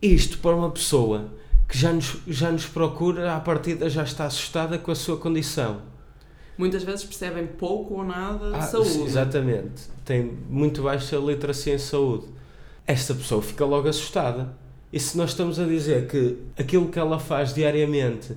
Isto 0.00 0.38
para 0.38 0.56
uma 0.56 0.70
pessoa 0.70 1.30
que 1.68 1.76
já 1.78 1.92
nos, 1.92 2.16
já 2.26 2.50
nos 2.50 2.66
procura, 2.66 3.36
à 3.36 3.40
partida 3.40 3.88
já 3.90 4.02
está 4.02 4.24
assustada 4.24 4.78
com 4.78 4.90
a 4.90 4.94
sua 4.94 5.16
condição. 5.16 5.82
muitas 6.58 6.82
vezes 6.82 7.04
percebem 7.04 7.46
pouco 7.46 7.94
ou 7.94 8.04
nada 8.04 8.50
de 8.50 8.56
Ah, 8.56 8.62
saúde. 8.62 9.02
Exatamente. 9.02 9.82
Tem 10.04 10.22
muito 10.48 10.82
baixa 10.82 11.16
literacia 11.16 11.74
em 11.74 11.78
saúde. 11.78 12.26
Esta 12.86 13.14
pessoa 13.14 13.40
fica 13.40 13.64
logo 13.64 13.88
assustada. 13.88 14.52
E 14.92 14.98
se 14.98 15.16
nós 15.16 15.30
estamos 15.30 15.58
a 15.60 15.64
dizer 15.64 16.06
que 16.08 16.36
aquilo 16.58 16.88
que 16.88 16.98
ela 16.98 17.18
faz 17.18 17.54
diariamente 17.54 18.36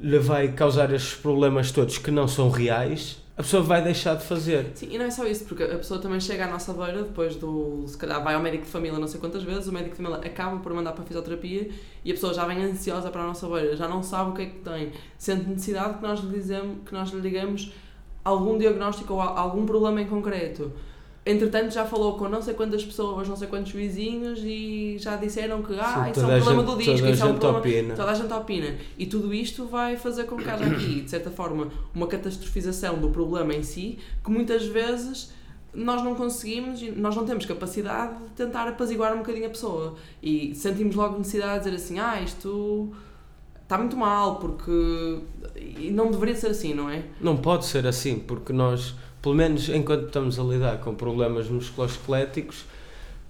lhe 0.00 0.18
vai 0.18 0.52
causar 0.52 0.92
estes 0.94 1.14
problemas 1.14 1.70
todos 1.72 1.98
que 1.98 2.10
não 2.10 2.26
são 2.28 2.48
reais, 2.48 3.18
a 3.40 3.42
pessoa 3.42 3.62
vai 3.62 3.82
deixar 3.82 4.16
de 4.16 4.24
fazer. 4.24 4.66
Sim, 4.74 4.88
e 4.90 4.98
não 4.98 5.06
é 5.06 5.10
só 5.10 5.26
isso, 5.26 5.46
porque 5.46 5.62
a 5.62 5.78
pessoa 5.78 5.98
também 5.98 6.20
chega 6.20 6.44
à 6.44 6.50
nossa 6.50 6.74
beira 6.74 7.02
depois 7.02 7.36
do. 7.36 7.84
Se 7.88 7.96
calhar 7.96 8.22
vai 8.22 8.34
ao 8.34 8.42
médico 8.42 8.64
de 8.64 8.70
família 8.70 8.98
não 8.98 9.08
sei 9.08 9.18
quantas 9.18 9.42
vezes, 9.42 9.66
o 9.66 9.72
médico 9.72 9.96
de 9.96 10.02
família 10.02 10.18
acaba 10.18 10.58
por 10.58 10.74
mandar 10.74 10.92
para 10.92 11.02
a 11.02 11.06
fisioterapia 11.06 11.70
e 12.04 12.10
a 12.10 12.14
pessoa 12.14 12.34
já 12.34 12.44
vem 12.44 12.62
ansiosa 12.62 13.08
para 13.08 13.22
a 13.22 13.26
nossa 13.26 13.48
beira, 13.48 13.74
já 13.74 13.88
não 13.88 14.02
sabe 14.02 14.30
o 14.30 14.34
que 14.34 14.42
é 14.42 14.46
que 14.46 14.58
tem, 14.58 14.92
sente 15.16 15.48
necessidade 15.48 15.94
que 15.94 16.02
nós 16.02 16.20
lhe, 16.20 16.38
dizemos, 16.38 16.78
que 16.84 16.92
nós 16.92 17.08
lhe 17.08 17.20
digamos 17.22 17.72
algum 18.22 18.58
diagnóstico 18.58 19.14
ou 19.14 19.22
algum 19.22 19.64
problema 19.64 20.02
em 20.02 20.06
concreto. 20.06 20.70
Entretanto, 21.24 21.72
já 21.74 21.84
falou 21.84 22.16
com 22.16 22.28
não 22.28 22.40
sei 22.40 22.54
quantas 22.54 22.82
pessoas, 22.84 23.28
não 23.28 23.36
sei 23.36 23.46
quantos 23.46 23.72
vizinhos 23.72 24.40
e 24.42 24.96
já 24.98 25.16
disseram 25.16 25.62
que 25.62 25.74
ah, 25.78 26.04
Sim, 26.06 26.10
isso 26.12 26.20
é 26.20 26.24
um 26.24 26.40
problema 26.40 26.62
gente- 26.62 26.64
do 26.64 26.76
disco, 26.78 27.06
isso 27.08 27.22
é 27.22 27.26
um 27.26 27.34
problema. 27.34 27.58
opina. 27.58 27.94
Toda 27.94 28.10
a 28.10 28.14
gente 28.14 28.32
opina. 28.32 28.74
E 28.96 29.06
tudo 29.06 29.34
isto 29.34 29.66
vai 29.66 29.96
fazer 29.98 30.24
com 30.24 30.36
que 30.36 30.48
haja 30.48 30.64
aqui, 30.64 31.02
de 31.02 31.10
certa 31.10 31.30
forma, 31.30 31.68
uma 31.94 32.06
catastrofização 32.06 32.98
do 32.98 33.10
problema 33.10 33.52
em 33.54 33.62
si, 33.62 33.98
que 34.24 34.30
muitas 34.30 34.64
vezes 34.66 35.30
nós 35.74 36.02
não 36.02 36.14
conseguimos 36.14 36.80
e 36.82 36.90
nós 36.90 37.14
não 37.14 37.24
temos 37.26 37.44
capacidade 37.44 38.14
de 38.24 38.30
tentar 38.30 38.66
apaziguar 38.66 39.12
um 39.14 39.18
bocadinho 39.18 39.46
a 39.46 39.50
pessoa. 39.50 39.94
E 40.22 40.54
sentimos 40.54 40.96
logo 40.96 41.18
necessidade 41.18 41.64
de 41.64 41.70
dizer 41.70 41.76
assim: 41.76 41.98
ah, 42.00 42.20
isto 42.22 42.90
está 43.62 43.76
muito 43.76 43.96
mal, 43.96 44.36
porque. 44.36 45.18
E 45.56 45.90
não 45.90 46.10
deveria 46.10 46.34
ser 46.34 46.48
assim, 46.48 46.72
não 46.72 46.88
é? 46.88 47.04
Não 47.20 47.36
pode 47.36 47.66
ser 47.66 47.86
assim, 47.86 48.18
porque 48.18 48.52
nós, 48.52 48.94
pelo 49.22 49.34
menos 49.34 49.68
enquanto 49.68 50.06
estamos 50.06 50.38
a 50.38 50.42
lidar 50.42 50.78
com 50.78 50.94
problemas 50.94 51.48
musculoesqueléticos, 51.48 52.64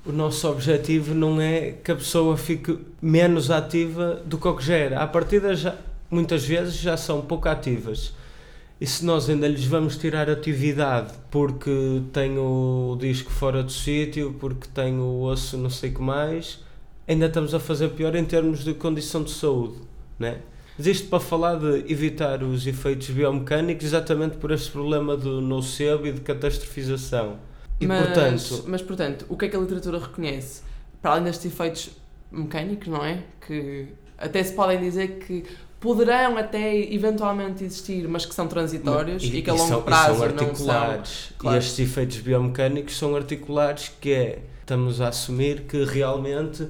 o 0.05 0.13
nosso 0.13 0.49
objetivo 0.49 1.15
não 1.15 1.41
é 1.41 1.73
que 1.73 1.93
a 1.93 1.97
pessoa 1.97 2.37
fique 2.37 2.79
menos 3.03 3.51
ativa 3.51 4.23
do 4.25 4.39
que 4.39 4.49
o 4.49 4.57
que 4.57 4.65
já 4.65 4.75
era. 4.75 5.01
À 5.01 5.07
partida, 5.07 5.55
já, 5.55 5.77
muitas 6.11 6.45
vezes, 6.45 6.75
já 6.75 6.97
são 6.97 7.21
pouco 7.21 7.49
ativas. 7.49 8.15
E 8.81 8.87
se 8.87 9.05
nós 9.05 9.29
ainda 9.29 9.47
lhes 9.47 9.67
vamos 9.67 9.99
tirar 9.99 10.31
atividade 10.31 11.13
porque 11.31 12.01
tem 12.15 12.39
o 12.39 12.97
disco 12.99 13.31
fora 13.31 13.63
do 13.63 13.71
sítio, 13.71 14.35
porque 14.41 14.69
tem 14.73 14.99
o 14.99 15.21
osso 15.21 15.59
não 15.59 15.69
sei 15.69 15.91
o 15.91 15.95
que 15.95 16.01
mais, 16.01 16.61
ainda 17.07 17.27
estamos 17.27 17.53
a 17.53 17.61
fazer 17.61 17.91
pior 17.91 18.15
em 18.15 18.25
termos 18.25 18.65
de 18.65 18.73
condição 18.73 19.23
de 19.23 19.33
saúde, 19.33 19.75
né? 20.19 20.39
Mas 20.81 20.87
isto 20.87 21.09
para 21.09 21.21
falar 21.21 21.57
de 21.57 21.93
evitar 21.93 22.43
os 22.43 22.67
efeitos 22.67 23.11
biomecânicos 23.11 23.85
exatamente 23.85 24.39
por 24.39 24.51
este 24.51 24.71
problema 24.71 25.15
do 25.15 25.39
nocebo 25.43 26.07
e 26.07 26.13
de 26.13 26.23
catastrofização. 26.23 27.37
E 27.79 27.87
mas, 27.87 28.07
portanto, 28.07 28.65
mas, 28.67 28.81
portanto, 28.81 29.27
o 29.29 29.37
que 29.37 29.45
é 29.45 29.49
que 29.51 29.57
a 29.57 29.61
literatura 29.61 29.99
reconhece? 29.99 30.63
Para 31.03 31.11
além 31.11 31.25
destes 31.25 31.53
efeitos 31.53 31.91
mecânicos, 32.33 32.89
não 32.89 33.05
é? 33.05 33.25
Que 33.47 33.89
até 34.17 34.43
se 34.43 34.55
podem 34.55 34.81
dizer 34.81 35.19
que 35.19 35.45
poderão 35.79 36.39
até 36.39 36.75
eventualmente 36.75 37.63
existir, 37.63 38.09
mas 38.09 38.25
que 38.25 38.35
são 38.35 38.49
transitórios 38.49 39.23
e, 39.23 39.43
que 39.43 39.51
a 39.51 39.53
longo 39.53 39.69
são, 39.69 39.83
prazo 39.83 40.19
são 40.19 40.29
não 40.29 40.39
são. 40.39 40.47
articulares. 40.47 41.33
Claro. 41.37 41.57
E 41.57 41.59
estes 41.59 41.79
efeitos 41.79 42.17
biomecânicos 42.21 42.97
são 42.97 43.15
articulares 43.15 43.93
que 44.01 44.15
é, 44.15 44.39
estamos 44.61 44.99
a 45.03 45.09
assumir 45.09 45.61
que 45.69 45.85
realmente 45.85 46.67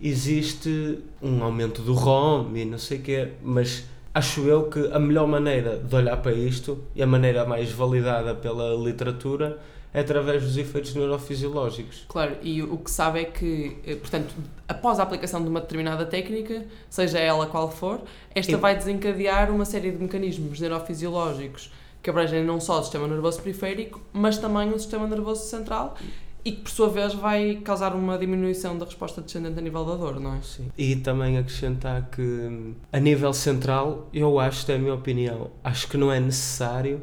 existe 0.00 0.98
um 1.22 1.42
aumento 1.42 1.82
do 1.82 1.92
ROM 1.94 2.50
e 2.56 2.64
não 2.64 2.78
sei 2.78 2.98
o 2.98 3.02
quê, 3.02 3.28
mas 3.42 3.84
acho 4.14 4.40
eu 4.42 4.64
que 4.64 4.90
a 4.92 4.98
melhor 4.98 5.26
maneira 5.26 5.76
de 5.76 5.94
olhar 5.94 6.16
para 6.16 6.32
isto 6.32 6.78
e 6.94 7.02
a 7.02 7.06
maneira 7.06 7.44
mais 7.44 7.70
validada 7.70 8.34
pela 8.34 8.74
literatura 8.74 9.58
é 9.92 10.00
através 10.00 10.42
dos 10.44 10.56
efeitos 10.56 10.94
neurofisiológicos. 10.94 12.04
Claro, 12.08 12.36
e 12.42 12.62
o 12.62 12.76
que 12.78 12.90
sabe 12.90 13.20
é 13.20 13.24
que, 13.24 13.76
eh, 13.84 13.96
portanto, 13.96 14.32
após 14.68 15.00
a 15.00 15.02
aplicação 15.02 15.42
de 15.42 15.48
uma 15.48 15.60
determinada 15.60 16.06
técnica, 16.06 16.64
seja 16.88 17.18
ela 17.18 17.46
qual 17.46 17.68
for, 17.70 18.00
esta 18.32 18.52
E- 18.52 18.56
vai 18.56 18.76
desencadear 18.76 19.50
uma 19.50 19.64
série 19.64 19.90
de 19.90 19.98
mecanismos 20.00 20.60
neurofisiológicos 20.60 21.72
que 22.02 22.08
abrangem 22.08 22.42
não 22.44 22.60
só 22.60 22.78
o 22.78 22.82
sistema 22.82 23.06
nervoso 23.08 23.42
periférico, 23.42 24.00
mas 24.12 24.38
também 24.38 24.70
o 24.72 24.78
sistema 24.78 25.06
nervoso 25.06 25.44
central 25.44 25.96
e 26.44 26.52
que, 26.52 26.62
por 26.62 26.70
sua 26.70 26.88
vez, 26.88 27.12
vai 27.14 27.56
causar 27.56 27.94
uma 27.94 28.16
diminuição 28.18 28.76
da 28.78 28.84
resposta 28.84 29.20
descendente 29.20 29.58
a 29.58 29.62
nível 29.62 29.84
da 29.84 29.94
dor, 29.96 30.18
não 30.20 30.34
é? 30.34 30.40
Sim. 30.42 30.68
E 30.76 30.96
também 30.96 31.36
acrescentar 31.38 32.08
que, 32.10 32.74
a 32.92 32.98
nível 33.00 33.32
central, 33.32 34.08
eu 34.12 34.38
acho, 34.40 34.60
esta 34.60 34.72
é 34.72 34.76
a 34.76 34.78
minha 34.78 34.94
opinião, 34.94 35.50
acho 35.62 35.88
que 35.88 35.96
não 35.96 36.10
é 36.12 36.18
necessário 36.18 37.00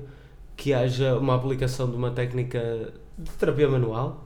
que 0.55 0.73
haja 0.73 1.15
uma 1.17 1.35
aplicação 1.35 1.89
de 1.89 1.95
uma 1.95 2.09
técnica 2.11 2.91
de 3.17 3.31
terapia 3.31 3.67
manual 3.69 4.25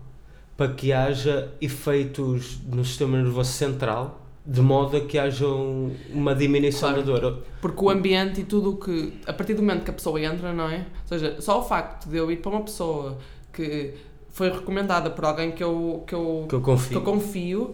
para 0.56 0.72
que 0.74 0.94
haja 0.94 1.52
efeitos 1.60 2.60
no 2.72 2.84
sistema 2.86 3.18
nervoso 3.18 3.52
central 3.52 4.20
de 4.46 4.60
modo 4.62 4.98
a 4.98 5.02
que 5.02 5.20
haja 5.20 5.46
um- 5.46 5.96
uma 6.12 6.34
diminuição 6.34 6.90
Claro. 6.94 7.04
da 7.06 7.20
dor. 7.20 7.44
Porque 7.62 7.84
o 7.86 7.90
ambiente 7.90 8.42
e 8.42 8.44
tudo 8.44 8.72
o 8.72 8.78
que. 8.78 9.14
A 9.28 9.34
partir 9.34 9.54
do 9.54 9.62
momento 9.62 9.84
que 9.84 9.92
a 9.92 9.94
pessoa 9.94 10.20
entra, 10.20 10.52
não 10.52 10.68
é? 10.68 10.78
Ou 10.80 11.08
seja, 11.08 11.40
só 11.40 11.60
o 11.60 11.64
facto 11.64 12.10
de 12.10 12.18
eu 12.18 12.32
ir 12.32 12.38
para 12.38 12.50
uma 12.52 12.62
pessoa 12.62 13.18
que 13.54 13.94
foi 14.32 14.50
recomendada 14.50 15.10
por 15.10 15.26
alguém 15.26 15.52
que 15.52 15.64
eu, 15.64 16.04
que 16.08 16.16
eu, 16.16 16.46
Que 16.48 16.56
eu 16.56 16.60
que 16.60 16.66
confio. 16.66 16.98
eu 16.98 17.02
confio, 17.02 17.74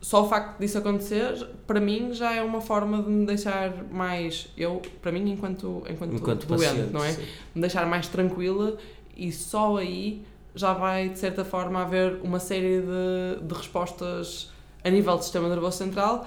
só 0.00 0.24
o 0.24 0.28
facto 0.28 0.58
disso 0.58 0.78
acontecer, 0.78 1.46
para 1.66 1.80
mim 1.80 2.12
já 2.12 2.34
é 2.34 2.42
uma 2.42 2.60
forma 2.60 3.02
de 3.02 3.08
me 3.08 3.24
deixar 3.26 3.84
mais. 3.90 4.48
Eu, 4.56 4.82
para 5.00 5.12
mim, 5.12 5.30
enquanto, 5.30 5.82
enquanto, 5.88 6.14
Enquanto 6.14 6.46
doente, 6.46 6.64
paciente, 6.66 6.92
não 6.92 7.04
é? 7.04 7.12
sim. 7.12 7.22
Me 7.54 7.60
deixar 7.60 7.86
mais 7.86 8.08
tranquila 8.08 8.76
e 9.16 9.30
só 9.30 9.76
aí 9.76 10.24
já 10.54 10.72
vai, 10.74 11.08
de 11.08 11.18
certa 11.18 11.44
forma, 11.44 11.80
haver 11.82 12.18
uma 12.22 12.38
série 12.40 12.80
de, 12.82 13.46
de 13.46 13.54
respostas 13.54 14.50
a 14.84 14.90
nível 14.90 15.16
do 15.16 15.22
sistema 15.22 15.48
nervoso 15.48 15.78
central 15.78 16.26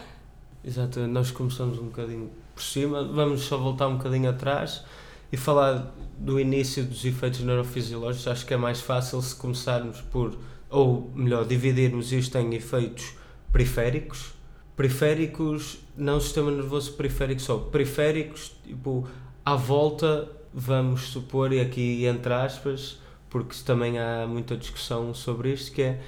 Exato, 0.64 1.00
nós 1.02 1.30
começamos 1.30 1.78
um 1.78 1.86
bocadinho 1.86 2.32
por 2.56 2.64
cima, 2.64 3.04
vamos 3.04 3.42
só 3.42 3.56
voltar 3.58 3.88
um 3.88 3.98
bocadinho 3.98 4.28
atrás 4.30 4.84
e 5.32 5.38
falar 5.38 5.94
do 6.18 6.40
início 6.40 6.84
dos 6.84 7.04
efeitos 7.06 7.42
neurofisiológicos. 7.42 8.28
Acho 8.28 8.46
que 8.46 8.54
é 8.54 8.58
mais 8.58 8.82
fácil 8.82 9.22
se 9.22 9.36
começarmos 9.36 10.02
por, 10.02 10.38
ou 10.70 11.12
melhor, 11.16 11.46
dividirmos 11.46 12.12
isto 12.12 12.38
em 12.38 12.54
efeitos 12.54 13.14
periféricos. 13.52 14.34
Periféricos, 14.76 15.78
não 15.96 16.20
sistema 16.20 16.52
nervoso 16.52 16.94
periférico 16.94 17.42
só, 17.42 17.58
periféricos, 17.58 18.52
tipo, 18.66 19.08
à 19.46 19.56
volta, 19.56 20.30
vamos 20.54 21.04
supor, 21.10 21.54
e 21.54 21.62
aqui 21.62 22.06
entre 22.06 22.34
aspas, 22.34 23.00
porque 23.30 23.56
também 23.66 23.98
há 23.98 24.28
muita 24.28 24.58
discussão 24.58 25.14
sobre 25.14 25.54
isto, 25.54 25.72
que 25.72 25.82
é 25.82 26.02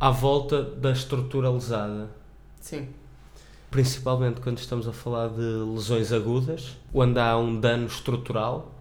à 0.00 0.10
volta 0.10 0.62
da 0.62 0.90
estrutura 0.90 1.50
lesada 1.50 2.08
Sim. 2.60 2.88
principalmente 3.70 4.40
quando 4.40 4.58
estamos 4.58 4.86
a 4.88 4.92
falar 4.92 5.28
de 5.28 5.40
lesões 5.40 6.12
agudas, 6.12 6.76
onde 6.94 7.18
há 7.18 7.36
um 7.36 7.58
dano 7.58 7.86
estrutural, 7.86 8.72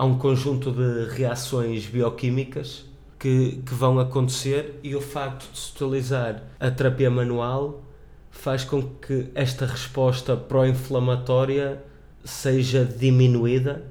há 0.00 0.04
um 0.06 0.16
conjunto 0.16 0.72
de 0.72 1.14
reações 1.14 1.84
bioquímicas 1.84 2.86
que, 3.18 3.60
que 3.66 3.74
vão 3.74 3.98
acontecer 3.98 4.80
e 4.82 4.96
o 4.96 5.00
facto 5.00 5.52
de 5.52 5.58
se 5.58 5.72
utilizar 5.74 6.42
a 6.58 6.70
terapia 6.70 7.10
manual 7.10 7.82
faz 8.30 8.64
com 8.64 8.80
que 8.80 9.28
esta 9.34 9.66
resposta 9.66 10.34
pró-inflamatória 10.34 11.84
seja 12.24 12.82
diminuída, 12.82 13.84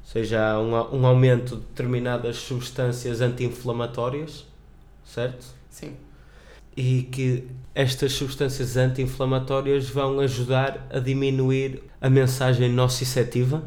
ou 0.00 0.10
seja, 0.10 0.52
há 0.52 0.58
um, 0.58 1.00
um 1.00 1.06
aumento 1.06 1.56
de 1.56 1.62
determinadas 1.62 2.36
substâncias 2.36 3.20
anti-inflamatórias, 3.20 4.46
certo? 5.04 5.44
Sim. 5.68 5.92
e 6.74 7.02
que 7.02 7.48
estas 7.74 8.12
substâncias 8.12 8.78
anti-inflamatórias 8.78 9.90
vão 9.90 10.20
ajudar 10.20 10.86
a 10.90 10.98
diminuir 11.00 11.82
a 12.00 12.08
mensagem 12.08 12.72
nociceptiva, 12.72 13.62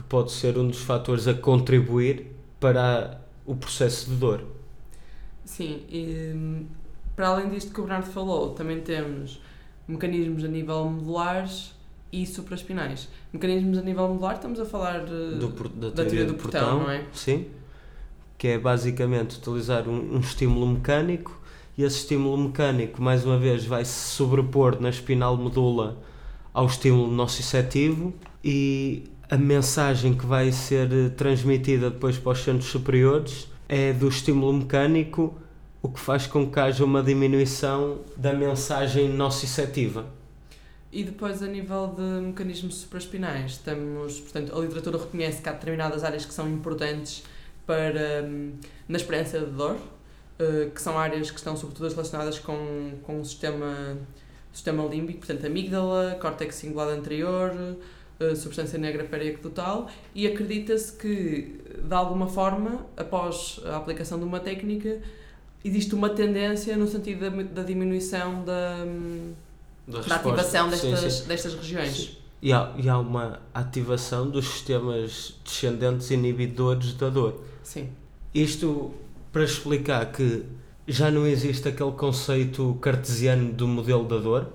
que 0.00 0.04
pode 0.04 0.32
ser 0.32 0.56
um 0.56 0.66
dos 0.66 0.80
fatores 0.80 1.28
a 1.28 1.34
contribuir 1.34 2.26
para 2.58 3.20
o 3.44 3.54
processo 3.54 4.08
de 4.10 4.16
dor. 4.16 4.44
Sim, 5.44 5.82
e, 5.88 6.32
hum, 6.34 6.66
para 7.14 7.28
além 7.28 7.50
disto 7.50 7.72
que 7.72 7.80
o 7.80 7.84
Bernardo 7.84 8.10
falou, 8.10 8.50
também 8.50 8.80
temos 8.80 9.40
mecanismos 9.86 10.42
a 10.44 10.48
nível 10.48 10.88
medulares 10.88 11.74
e 12.10 12.26
supraespinais. 12.26 13.08
Mecanismos 13.32 13.78
a 13.78 13.82
nível 13.82 14.08
medular, 14.08 14.36
estamos 14.36 14.58
a 14.58 14.64
falar 14.64 15.04
de, 15.04 15.36
Do, 15.38 15.68
da, 15.68 15.90
da 15.90 16.04
teoria 16.04 16.24
do 16.24 16.34
portão, 16.34 16.80
não 16.80 16.90
é? 16.90 17.04
Sim, 17.12 17.46
que 18.38 18.48
é 18.48 18.58
basicamente 18.58 19.36
utilizar 19.36 19.86
um, 19.88 20.16
um 20.16 20.20
estímulo 20.20 20.66
mecânico 20.66 21.38
e 21.76 21.82
esse 21.82 21.98
estímulo 21.98 22.36
mecânico, 22.38 23.02
mais 23.02 23.24
uma 23.24 23.38
vez, 23.38 23.64
vai 23.64 23.84
se 23.84 24.14
sobrepor 24.14 24.80
na 24.80 24.88
espinal 24.88 25.36
medula 25.36 25.98
ao 26.52 26.66
estímulo 26.66 27.10
nociceptivo 27.12 28.14
e 28.42 29.04
a 29.30 29.36
mensagem 29.36 30.12
que 30.12 30.26
vai 30.26 30.50
ser 30.50 30.92
eh, 30.92 31.08
transmitida 31.10 31.88
depois 31.88 32.18
para 32.18 32.32
os 32.32 32.40
centros 32.42 32.68
superiores 32.68 33.46
é 33.68 33.92
do 33.92 34.08
estímulo 34.08 34.52
mecânico, 34.52 35.38
o 35.80 35.88
que 35.88 36.00
faz 36.00 36.26
com 36.26 36.50
que 36.50 36.58
haja 36.58 36.84
uma 36.84 37.00
diminuição 37.00 38.00
da 38.16 38.32
mensagem 38.32 39.08
nociceptiva. 39.08 40.04
E 40.90 41.04
depois, 41.04 41.40
a 41.44 41.46
nível 41.46 41.94
de 41.96 42.26
mecanismos 42.26 42.74
supraespinais, 42.78 43.58
temos, 43.58 44.18
portanto, 44.18 44.52
a 44.52 44.60
literatura 44.60 44.98
reconhece 44.98 45.40
que 45.40 45.48
há 45.48 45.52
determinadas 45.52 46.02
áreas 46.02 46.26
que 46.26 46.34
são 46.34 46.48
importantes 46.48 47.22
para, 47.64 48.24
hum, 48.24 48.54
na 48.88 48.96
experiência 48.96 49.38
de 49.38 49.52
dor, 49.52 49.76
uh, 49.76 50.70
que 50.74 50.82
são 50.82 50.98
áreas 50.98 51.30
que 51.30 51.38
estão 51.38 51.56
sobretudo 51.56 51.88
relacionadas 51.88 52.40
com, 52.40 52.94
com 53.04 53.20
o 53.20 53.24
sistema, 53.24 53.96
sistema 54.52 54.84
límbico, 54.84 55.20
portanto, 55.20 55.46
amígdala, 55.46 56.18
córtex 56.20 56.56
cingulado 56.56 56.90
anterior, 56.90 57.52
uh, 58.20 58.36
substância 58.36 58.78
negra 58.78 59.04
periaquedutal, 59.04 59.88
e 60.14 60.26
acredita-se 60.26 60.92
que, 60.92 61.60
de 61.82 61.94
alguma 61.94 62.26
forma, 62.26 62.86
após 62.96 63.60
a 63.64 63.76
aplicação 63.76 64.18
de 64.18 64.24
uma 64.24 64.40
técnica, 64.40 65.00
existe 65.64 65.94
uma 65.94 66.10
tendência 66.10 66.76
no 66.76 66.86
sentido 66.86 67.30
da, 67.30 67.42
da 67.42 67.62
diminuição 67.62 68.44
da, 68.44 68.84
da, 69.86 70.00
da 70.00 70.16
ativação 70.16 70.68
destas, 70.68 71.00
sim, 71.00 71.10
sim. 71.10 71.28
destas 71.28 71.54
regiões. 71.54 71.96
Sim. 71.96 72.16
E 72.42 72.52
há, 72.54 72.72
e 72.78 72.88
há 72.88 72.98
uma 72.98 73.38
ativação 73.52 74.30
dos 74.30 74.48
sistemas 74.48 75.34
descendentes 75.44 76.10
inibidores 76.10 76.94
da 76.94 77.10
dor. 77.10 77.44
Sim. 77.62 77.90
Isto 78.32 78.94
para 79.30 79.44
explicar 79.44 80.10
que 80.10 80.44
já 80.88 81.10
não 81.10 81.26
existe 81.26 81.68
aquele 81.68 81.92
conceito 81.92 82.78
cartesiano 82.80 83.52
do 83.52 83.68
modelo 83.68 84.04
da 84.08 84.16
dor. 84.16 84.48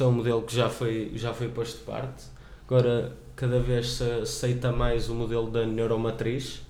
É 0.00 0.04
um 0.04 0.10
modelo 0.10 0.42
que 0.42 0.56
já 0.56 0.68
foi, 0.68 1.12
já 1.14 1.32
foi 1.32 1.48
posto 1.48 1.78
de 1.78 1.84
parte. 1.84 2.24
Agora, 2.66 3.16
cada 3.36 3.60
vez 3.60 3.92
se 3.92 4.04
aceita 4.04 4.72
mais 4.72 5.08
o 5.08 5.14
modelo 5.14 5.50
da 5.50 5.66
neuromatriz, 5.66 6.62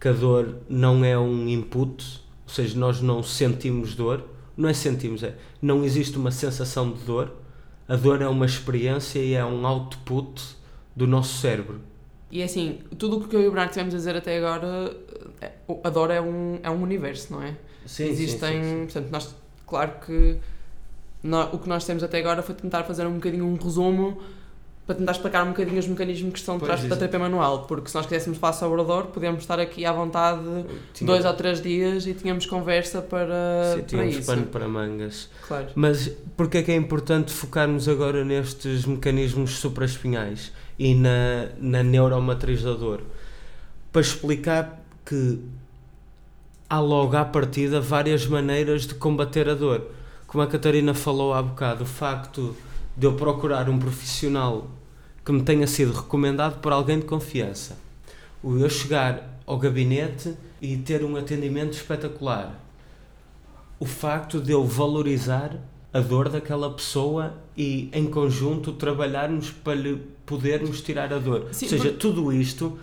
que 0.00 0.08
a 0.08 0.12
dor 0.12 0.56
não 0.68 1.04
é 1.04 1.18
um 1.18 1.48
input, 1.48 2.20
ou 2.46 2.52
seja, 2.52 2.78
nós 2.78 3.00
não 3.00 3.22
sentimos 3.22 3.94
dor, 3.94 4.24
não 4.56 4.68
é 4.68 4.72
sentimos, 4.72 5.22
é 5.22 5.36
não 5.60 5.84
existe 5.84 6.16
uma 6.16 6.30
sensação 6.30 6.90
de 6.92 7.02
dor, 7.04 7.32
a 7.86 7.96
dor 7.96 8.22
é 8.22 8.28
uma 8.28 8.46
experiência 8.46 9.18
e 9.18 9.34
é 9.34 9.44
um 9.44 9.66
output 9.66 10.42
do 10.96 11.06
nosso 11.06 11.38
cérebro. 11.38 11.80
E 12.30 12.40
é 12.40 12.44
assim, 12.44 12.78
tudo 12.98 13.18
o 13.18 13.28
que 13.28 13.34
eu 13.34 13.40
e 13.42 13.46
o 13.46 13.50
Bernardo 13.50 13.70
tivemos 13.70 13.94
a 13.94 13.96
dizer 13.96 14.16
até 14.16 14.38
agora, 14.38 14.96
é, 15.40 15.52
a 15.82 15.90
dor 15.90 16.10
é 16.10 16.20
um, 16.20 16.60
é 16.62 16.70
um 16.70 16.82
universo, 16.82 17.32
não 17.32 17.42
é? 17.42 17.56
Sim, 17.84 18.08
Existem, 18.08 18.62
sim, 18.62 18.62
sim, 18.62 18.70
sim. 18.70 18.84
portanto, 18.84 19.10
nós, 19.10 19.34
claro 19.66 19.92
que 20.04 20.38
nós, 21.22 21.52
o 21.52 21.58
que 21.58 21.68
nós 21.68 21.84
temos 21.84 22.02
até 22.02 22.18
agora 22.18 22.42
foi 22.42 22.54
tentar 22.54 22.84
fazer 22.84 23.06
um 23.06 23.14
bocadinho 23.14 23.44
um 23.44 23.56
resumo 23.56 24.20
para 24.90 24.96
tentar 24.96 25.12
explicar 25.12 25.44
um 25.44 25.50
bocadinho 25.50 25.78
os 25.78 25.86
mecanismos 25.86 26.32
que 26.32 26.38
estão 26.40 26.56
atrás 26.56 26.82
da 26.82 26.96
terapia 26.96 27.20
manual, 27.20 27.64
porque 27.66 27.88
se 27.88 27.94
nós 27.94 28.06
quiséssemos 28.06 28.38
falar 28.38 28.54
sobre 28.54 28.80
a 28.80 28.82
dor, 28.84 29.06
podemos 29.06 29.40
estar 29.40 29.60
aqui 29.60 29.86
à 29.86 29.92
vontade 29.92 30.42
Tinha... 30.92 31.06
dois 31.06 31.24
ou 31.24 31.32
três 31.32 31.62
dias 31.62 32.08
e 32.08 32.14
tínhamos 32.14 32.44
conversa 32.44 33.00
para, 33.00 33.76
Sim, 33.76 33.96
para 33.96 34.06
isso. 34.06 34.26
pano 34.26 34.46
para 34.46 34.66
mangas. 34.66 35.30
Claro. 35.46 35.68
Mas 35.76 36.10
porquê 36.36 36.58
é 36.58 36.62
que 36.64 36.72
é 36.72 36.74
importante 36.74 37.32
focarmos 37.32 37.88
agora 37.88 38.24
nestes 38.24 38.84
mecanismos 38.84 39.58
supraespinhais 39.58 40.50
e 40.76 40.92
na, 40.92 41.50
na 41.60 41.84
neuromatriz 41.84 42.64
da 42.64 42.72
dor? 42.72 43.02
Para 43.92 44.00
explicar 44.00 44.82
que 45.06 45.38
há 46.68 46.80
logo 46.80 47.16
à 47.16 47.24
partida 47.24 47.80
várias 47.80 48.26
maneiras 48.26 48.88
de 48.88 48.94
combater 48.94 49.48
a 49.48 49.54
dor. 49.54 49.86
Como 50.26 50.42
a 50.42 50.48
Catarina 50.48 50.94
falou 50.94 51.32
há 51.32 51.40
bocado, 51.40 51.84
o 51.84 51.86
facto 51.86 52.56
de 52.96 53.06
eu 53.06 53.14
procurar 53.14 53.68
um 53.68 53.78
profissional 53.78 54.68
que 55.30 55.32
me 55.32 55.42
tenha 55.42 55.66
sido 55.68 55.92
recomendado 55.92 56.60
por 56.60 56.72
alguém 56.72 56.98
de 56.98 57.06
confiança. 57.06 57.78
O 58.42 58.56
eu 58.56 58.68
chegar 58.68 59.40
ao 59.46 59.56
gabinete 59.56 60.34
e 60.60 60.76
ter 60.76 61.04
um 61.04 61.16
atendimento 61.16 61.74
espetacular. 61.74 62.60
O 63.78 63.86
facto 63.86 64.40
de 64.40 64.50
eu 64.50 64.64
valorizar 64.64 65.56
a 65.92 66.00
dor 66.00 66.28
daquela 66.28 66.68
pessoa 66.72 67.34
e, 67.56 67.88
em 67.92 68.06
conjunto, 68.06 68.72
trabalharmos 68.72 69.50
para 69.50 69.74
lhe 69.74 70.02
podermos 70.26 70.80
tirar 70.80 71.12
a 71.12 71.18
dor. 71.18 71.46
Sim, 71.52 71.66
Ou 71.66 71.70
seja, 71.70 71.92
tudo 71.92 72.32
isto 72.32 72.76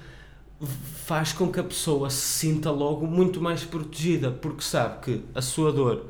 faz 1.05 1.33
com 1.33 1.51
que 1.51 1.59
a 1.59 1.63
pessoa 1.63 2.09
se 2.09 2.21
sinta 2.21 2.71
logo 2.71 3.05
muito 3.05 3.41
mais 3.41 3.65
protegida, 3.65 4.31
porque 4.31 4.61
sabe 4.61 5.01
que 5.01 5.21
a 5.35 5.41
sua 5.41 5.71
dor 5.73 6.05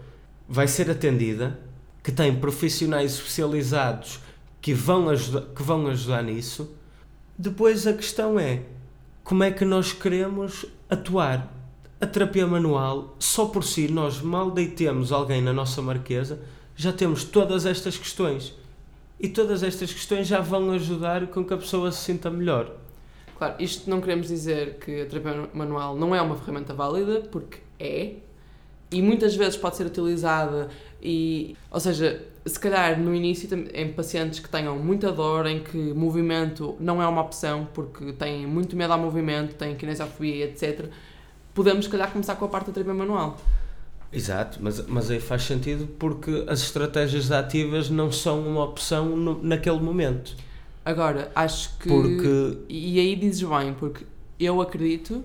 vai 0.48 0.68
ser 0.68 0.90
atendida, 0.92 1.60
que 2.04 2.12
tem 2.12 2.36
profissionais 2.36 3.16
especializados 3.16 4.27
que 4.62 4.74
vão 4.74 5.10
ajudar, 5.10 5.42
que 5.54 5.64
vão 5.64 5.88
ajudar 5.88 6.24
nisso. 6.24 6.76
Depois 7.38 7.86
a 7.86 7.94
questão 7.94 8.40
é 8.40 8.64
como 9.24 9.44
é 9.44 9.52
que 9.52 9.66
nós 9.66 9.92
queremos 9.92 10.66
atuar. 10.90 11.54
A 12.00 12.06
terapia 12.06 12.46
manual, 12.46 13.16
só 13.18 13.46
por 13.46 13.64
si, 13.64 13.88
nós 13.88 14.22
mal 14.22 14.52
deitemos 14.52 15.12
alguém 15.12 15.42
na 15.42 15.52
nossa 15.52 15.82
marquesa, 15.82 16.40
já 16.76 16.94
temos 16.94 17.24
todas 17.24 17.66
estas 17.66 17.98
questões. 17.98 18.54
E 19.20 19.28
todas 19.28 19.64
estas 19.64 19.92
questões 19.92 20.28
já 20.28 20.40
vão 20.40 20.72
ajudar 20.72 21.26
com 21.28 21.44
que 21.44 21.54
a 21.54 21.58
pessoa 21.58 21.92
se 21.92 22.04
sinta 22.04 22.30
melhor. 22.30 22.72
Claro, 23.36 23.56
isto 23.60 23.90
não 23.90 24.00
queremos 24.00 24.28
dizer 24.28 24.78
que 24.80 25.02
a 25.02 25.06
terapia 25.08 25.50
manual 25.54 25.96
não 25.96 26.16
é 26.16 26.22
uma 26.22 26.36
ferramenta 26.36 26.74
válida, 26.74 27.22
porque 27.32 27.60
é, 27.80 28.16
e 28.92 29.02
muitas 29.02 29.36
vezes 29.36 29.58
pode 29.58 29.76
ser 29.76 29.86
utilizada 29.86 30.70
e, 31.02 31.56
ou 31.70 31.80
seja, 31.80 32.24
se 32.46 32.60
calhar 32.60 33.00
no 33.00 33.14
início, 33.14 33.48
em 33.74 33.92
pacientes 33.92 34.40
que 34.40 34.50
tenham 34.50 34.78
muita 34.78 35.12
dor, 35.12 35.46
em 35.46 35.62
que 35.62 35.78
movimento 35.78 36.76
não 36.80 37.02
é 37.02 37.08
uma 37.08 37.22
opção, 37.22 37.68
porque 37.74 38.14
têm 38.14 38.48
muito 38.48 38.76
medo 38.76 38.94
ao 38.94 39.00
movimento, 39.00 39.56
têm 39.56 39.76
kinesiofobia, 39.76 40.46
etc., 40.46 40.88
podemos, 41.54 41.86
se 41.86 41.92
calhar, 41.92 42.12
começar 42.12 42.36
com 42.36 42.46
a 42.46 42.48
parte 42.48 42.68
da 42.68 42.74
terapia 42.74 42.94
manual. 42.94 43.38
Exato, 44.12 44.60
mas, 44.62 44.86
mas 44.88 45.12
aí 45.12 45.20
faz 45.20 45.44
sentido 45.44 45.88
porque 46.00 46.46
as 46.48 46.62
estratégias 46.62 47.32
ativas 47.32 47.90
não 47.90 48.12
são 48.12 48.48
uma 48.48 48.64
opção 48.64 49.16
no, 49.16 49.44
naquele 49.44 49.80
momento. 49.80 50.36
Agora, 50.86 51.30
acho 51.36 51.78
que. 51.78 51.90
Porque... 51.90 52.58
E 52.70 53.00
aí 53.00 53.16
dizes 53.16 53.44
bem, 53.44 53.74
porque 53.74 54.06
eu 54.40 54.62
acredito 54.62 55.24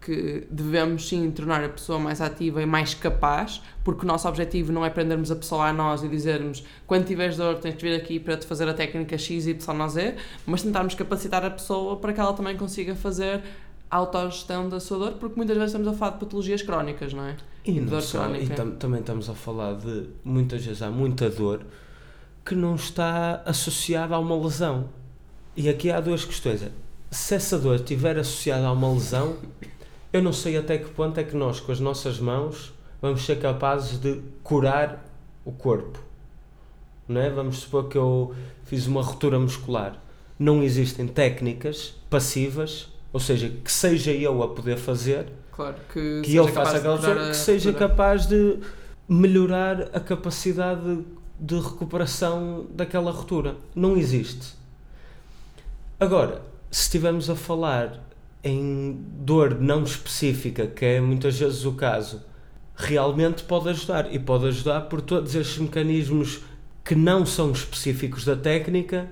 que 0.00 0.46
devemos 0.50 1.06
sim 1.08 1.30
tornar 1.30 1.62
a 1.62 1.68
pessoa 1.68 1.98
mais 1.98 2.22
ativa 2.22 2.62
e 2.62 2.66
mais 2.66 2.94
capaz, 2.94 3.60
porque 3.84 4.04
o 4.04 4.06
nosso 4.06 4.26
objetivo 4.26 4.72
não 4.72 4.84
é 4.84 4.88
prendermos 4.88 5.30
a 5.30 5.36
pessoa 5.36 5.66
a 5.66 5.72
nós 5.72 6.02
e 6.02 6.08
dizermos 6.08 6.64
quando 6.86 7.06
tiveres 7.06 7.36
dor 7.36 7.58
tens 7.58 7.76
de 7.76 7.82
vir 7.82 7.94
aqui 7.94 8.18
para 8.18 8.36
te 8.36 8.46
fazer 8.46 8.66
a 8.66 8.72
técnica 8.72 9.18
X, 9.18 9.46
Y, 9.46 9.88
Z, 9.88 10.16
mas 10.46 10.62
tentarmos 10.62 10.94
capacitar 10.94 11.44
a 11.44 11.50
pessoa 11.50 11.96
para 11.96 12.14
que 12.14 12.20
ela 12.20 12.32
também 12.32 12.56
consiga 12.56 12.94
fazer 12.94 13.42
a 13.90 13.96
autogestão 13.96 14.68
da 14.68 14.80
sua 14.80 14.98
dor, 14.98 15.12
porque 15.12 15.36
muitas 15.36 15.56
vezes 15.56 15.74
estamos 15.74 15.88
a 15.88 15.98
falar 15.98 16.12
de 16.12 16.18
patologias 16.20 16.62
crónicas, 16.62 17.12
não 17.12 17.24
é? 17.26 17.36
E, 17.64 17.78
não 17.78 17.88
dor 17.88 18.00
só, 18.00 18.20
crónica. 18.20 18.52
e 18.52 18.56
tam 18.56 18.70
também 18.70 19.00
estamos 19.00 19.28
a 19.28 19.34
falar 19.34 19.74
de 19.74 20.06
muitas 20.24 20.64
vezes 20.64 20.80
há 20.80 20.90
muita 20.90 21.28
dor 21.28 21.66
que 22.44 22.54
não 22.54 22.74
está 22.74 23.42
associada 23.44 24.14
a 24.14 24.18
uma 24.18 24.36
lesão. 24.36 24.88
E 25.54 25.68
aqui 25.68 25.90
há 25.90 26.00
duas 26.00 26.24
questões. 26.24 26.64
Se 27.10 27.34
essa 27.34 27.58
dor 27.58 27.76
estiver 27.76 28.16
associada 28.16 28.66
a 28.66 28.72
uma 28.72 28.90
lesão, 28.92 29.36
eu 30.12 30.22
não 30.22 30.32
sei 30.32 30.56
até 30.56 30.78
que 30.78 30.90
ponto 30.90 31.18
é 31.18 31.24
que 31.24 31.36
nós, 31.36 31.60
com 31.60 31.70
as 31.70 31.80
nossas 31.80 32.18
mãos, 32.18 32.72
vamos 33.00 33.24
ser 33.24 33.38
capazes 33.38 33.98
de 33.98 34.20
curar 34.42 35.04
o 35.44 35.52
corpo. 35.52 35.98
Não 37.08 37.20
é? 37.20 37.30
Vamos 37.30 37.58
supor 37.58 37.88
que 37.88 37.96
eu 37.96 38.34
fiz 38.64 38.86
uma 38.86 39.02
ruptura 39.02 39.38
muscular. 39.38 40.00
Não 40.38 40.62
existem 40.62 41.06
técnicas 41.06 41.94
passivas, 42.08 42.88
ou 43.12 43.20
seja, 43.20 43.48
que 43.48 43.70
seja 43.70 44.12
eu 44.12 44.42
a 44.42 44.48
poder 44.48 44.76
fazer, 44.76 45.26
claro, 45.52 45.76
que, 45.92 46.22
que 46.22 46.34
eu 46.34 46.48
faça 46.48 46.78
aquela 46.78 46.98
coisa, 46.98 47.28
que 47.28 47.36
seja 47.36 47.72
capaz 47.72 48.26
de 48.26 48.58
melhorar 49.08 49.90
a 49.92 50.00
capacidade 50.00 50.80
de, 50.82 51.04
de 51.38 51.60
recuperação 51.60 52.66
daquela 52.70 53.10
ruptura. 53.10 53.56
Não 53.74 53.96
existe. 53.96 54.54
Agora, 55.98 56.42
se 56.70 56.82
estivermos 56.82 57.28
a 57.28 57.36
falar 57.36 58.00
em 58.42 58.98
dor 59.18 59.60
não 59.60 59.82
específica, 59.82 60.66
que 60.66 60.84
é 60.84 61.00
muitas 61.00 61.38
vezes 61.38 61.64
o 61.64 61.72
caso, 61.72 62.22
realmente 62.74 63.44
pode 63.44 63.68
ajudar. 63.68 64.12
E 64.12 64.18
pode 64.18 64.46
ajudar 64.46 64.82
por 64.82 65.00
todos 65.00 65.34
estes 65.34 65.58
mecanismos 65.58 66.40
que 66.84 66.94
não 66.94 67.26
são 67.26 67.52
específicos 67.52 68.24
da 68.24 68.34
técnica 68.34 69.08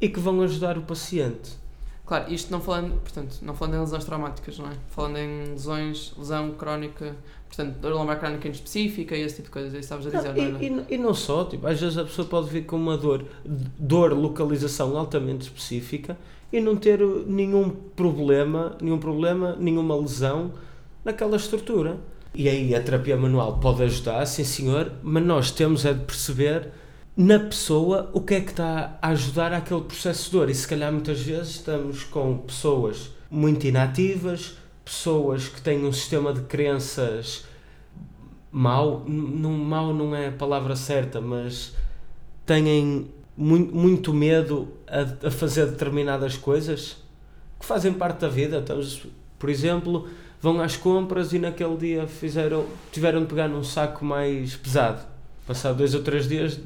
e 0.00 0.08
que 0.08 0.20
vão 0.20 0.42
ajudar 0.42 0.76
o 0.76 0.82
paciente. 0.82 1.62
Claro, 2.04 2.32
isto 2.32 2.50
não 2.50 2.60
falando, 2.60 3.00
portanto, 3.00 3.38
não 3.42 3.54
falando 3.54 3.76
em 3.76 3.80
lesões 3.80 4.04
traumáticas, 4.04 4.58
não 4.58 4.66
é? 4.66 4.72
Falando 4.90 5.16
em 5.18 5.44
lesões, 5.52 6.12
lesão 6.18 6.50
crónica, 6.50 7.16
portanto, 7.48 7.78
dor 7.78 7.92
lombar 7.94 8.18
crónica 8.18 8.48
em 8.48 8.50
específica 8.50 9.16
e 9.16 9.22
esse 9.22 9.36
tipo 9.36 9.46
de 9.46 9.52
coisas, 9.52 9.74
é 9.74 9.78
isso 9.78 9.94
estavas 9.94 10.06
a 10.08 10.10
dizer, 10.10 10.34
não, 10.34 10.50
não 10.50 10.60
é? 10.60 10.64
E, 10.90 10.94
e, 10.94 10.98
não 10.98 11.14
só, 11.14 11.44
tipo, 11.44 11.66
às 11.66 11.80
vezes 11.80 11.96
a 11.96 12.04
pessoa 12.04 12.26
pode 12.26 12.50
vir 12.50 12.66
com 12.66 12.76
uma 12.76 12.98
dor, 12.98 13.24
dor 13.78 14.12
localização 14.12 14.96
altamente 14.98 15.44
específica 15.44 16.18
e 16.52 16.60
não 16.60 16.76
ter 16.76 17.00
nenhum 17.26 17.70
problema, 17.70 18.76
nenhum 18.80 18.98
problema, 18.98 19.56
nenhuma 19.58 19.96
lesão 19.96 20.52
naquela 21.04 21.36
estrutura. 21.36 21.98
E 22.34 22.48
aí 22.48 22.74
a 22.74 22.82
terapia 22.82 23.16
manual 23.16 23.58
pode 23.58 23.82
ajudar, 23.82 24.24
sim 24.26 24.44
senhor, 24.44 24.92
mas 25.02 25.24
nós 25.24 25.50
temos 25.50 25.84
é 25.84 25.92
de 25.92 26.04
perceber 26.04 26.68
na 27.16 27.38
pessoa 27.38 28.10
o 28.12 28.20
que 28.20 28.34
é 28.34 28.40
que 28.40 28.50
está 28.50 28.98
a 29.00 29.08
ajudar 29.08 29.52
àquele 29.52 29.82
processo 29.82 30.26
de 30.26 30.30
dor. 30.32 30.50
E 30.50 30.54
se 30.54 30.66
calhar 30.66 30.92
muitas 30.92 31.20
vezes 31.20 31.56
estamos 31.56 32.04
com 32.04 32.38
pessoas 32.38 33.10
muito 33.30 33.66
inativas, 33.66 34.56
pessoas 34.84 35.48
que 35.48 35.60
têm 35.60 35.84
um 35.84 35.92
sistema 35.92 36.32
de 36.32 36.42
crenças 36.42 37.44
mau, 38.50 39.04
não, 39.06 39.52
mau 39.52 39.94
não 39.94 40.14
é 40.14 40.28
a 40.28 40.32
palavra 40.32 40.76
certa, 40.76 41.20
mas 41.20 41.74
têm 42.44 43.10
muito, 43.36 43.74
muito 43.74 44.12
medo 44.12 44.68
a, 44.86 45.28
a 45.28 45.30
fazer 45.30 45.66
determinadas 45.66 46.36
coisas 46.36 46.96
que 47.58 47.66
fazem 47.66 47.92
parte 47.92 48.20
da 48.20 48.28
vida. 48.28 48.58
Estamos, 48.58 49.06
por 49.38 49.48
exemplo, 49.48 50.08
vão 50.40 50.60
às 50.60 50.76
compras 50.76 51.32
e 51.32 51.38
naquele 51.38 51.76
dia 51.76 52.06
fizeram, 52.06 52.66
tiveram 52.90 53.20
de 53.20 53.26
pegar 53.26 53.48
num 53.48 53.64
saco 53.64 54.04
mais 54.04 54.56
pesado. 54.56 55.06
Passado 55.46 55.78
dois 55.78 55.94
ou 55.94 56.02
três 56.02 56.28
dias 56.28 56.60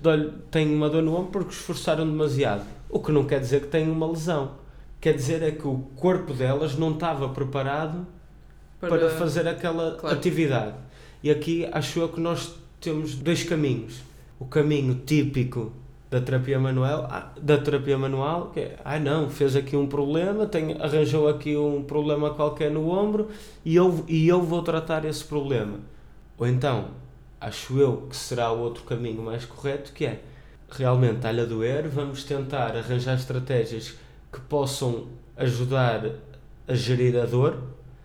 têm 0.51 0.75
uma 0.75 0.89
dor 0.89 1.03
no 1.03 1.15
ombro 1.15 1.31
porque 1.31 1.53
esforçaram 1.53 2.07
demasiado. 2.07 2.65
O 2.89 3.01
que 3.01 3.11
não 3.11 3.25
quer 3.25 3.41
dizer 3.41 3.63
que 3.63 3.69
têm 3.69 3.91
uma 3.91 4.07
lesão. 4.07 4.53
Quer 5.01 5.15
dizer 5.15 5.43
é 5.43 5.51
que 5.51 5.67
o 5.67 5.79
corpo 5.97 6.33
delas 6.33 6.77
não 6.77 6.93
estava 6.93 7.29
preparado 7.29 8.07
para, 8.81 8.91
para 8.91 9.11
fazer 9.11 9.47
aquela 9.47 9.97
claro. 9.97 10.17
atividade. 10.17 10.75
E 11.23 11.31
aqui 11.31 11.69
acho 11.73 11.99
eu 11.99 12.09
que 12.09 12.21
nós 12.21 12.55
temos 12.81 13.15
dois 13.15 13.43
caminhos. 13.43 14.01
O 14.39 14.45
caminho 14.45 14.95
típico 15.07 15.73
da 16.11 16.21
terapia 16.21 16.59
manual, 16.59 17.09
ah, 17.11 17.33
da 17.41 17.59
terapia 17.59 17.99
manual, 17.99 18.51
que 18.51 18.61
é, 18.61 18.79
ah 18.85 18.99
não, 18.99 19.29
fez 19.29 19.57
aqui 19.57 19.77
um 19.77 19.87
problema, 19.87 20.47
tem, 20.47 20.77
arranjou 20.81 21.29
aqui 21.29 21.57
um 21.57 21.83
problema 21.83 22.33
qualquer 22.33 22.71
no 22.71 22.89
ombro 22.89 23.29
e 23.65 23.75
eu, 23.75 24.05
e 24.07 24.29
eu 24.29 24.41
vou 24.41 24.63
tratar 24.63 25.05
esse 25.05 25.25
problema. 25.25 25.81
Ou 26.39 26.47
então, 26.47 26.89
acho 27.41 27.79
eu 27.79 28.07
que 28.09 28.17
será 28.17 28.53
o 28.53 28.61
outro 28.61 28.85
caminho 28.85 29.23
mais 29.23 29.45
correto, 29.45 29.93
que 29.93 30.07
é, 30.07 30.21
realmente 30.71 31.17
está-lhe 31.17 31.41
a 31.41 31.45
doer, 31.45 31.89
vamos 31.89 32.23
tentar 32.23 32.77
arranjar 32.77 33.15
estratégias 33.15 33.95
que 34.33 34.41
possam 34.43 35.09
ajudar 35.37 36.03
a 36.69 36.75
gerir 36.75 37.17
a 37.21 37.27
dor, 37.27 37.63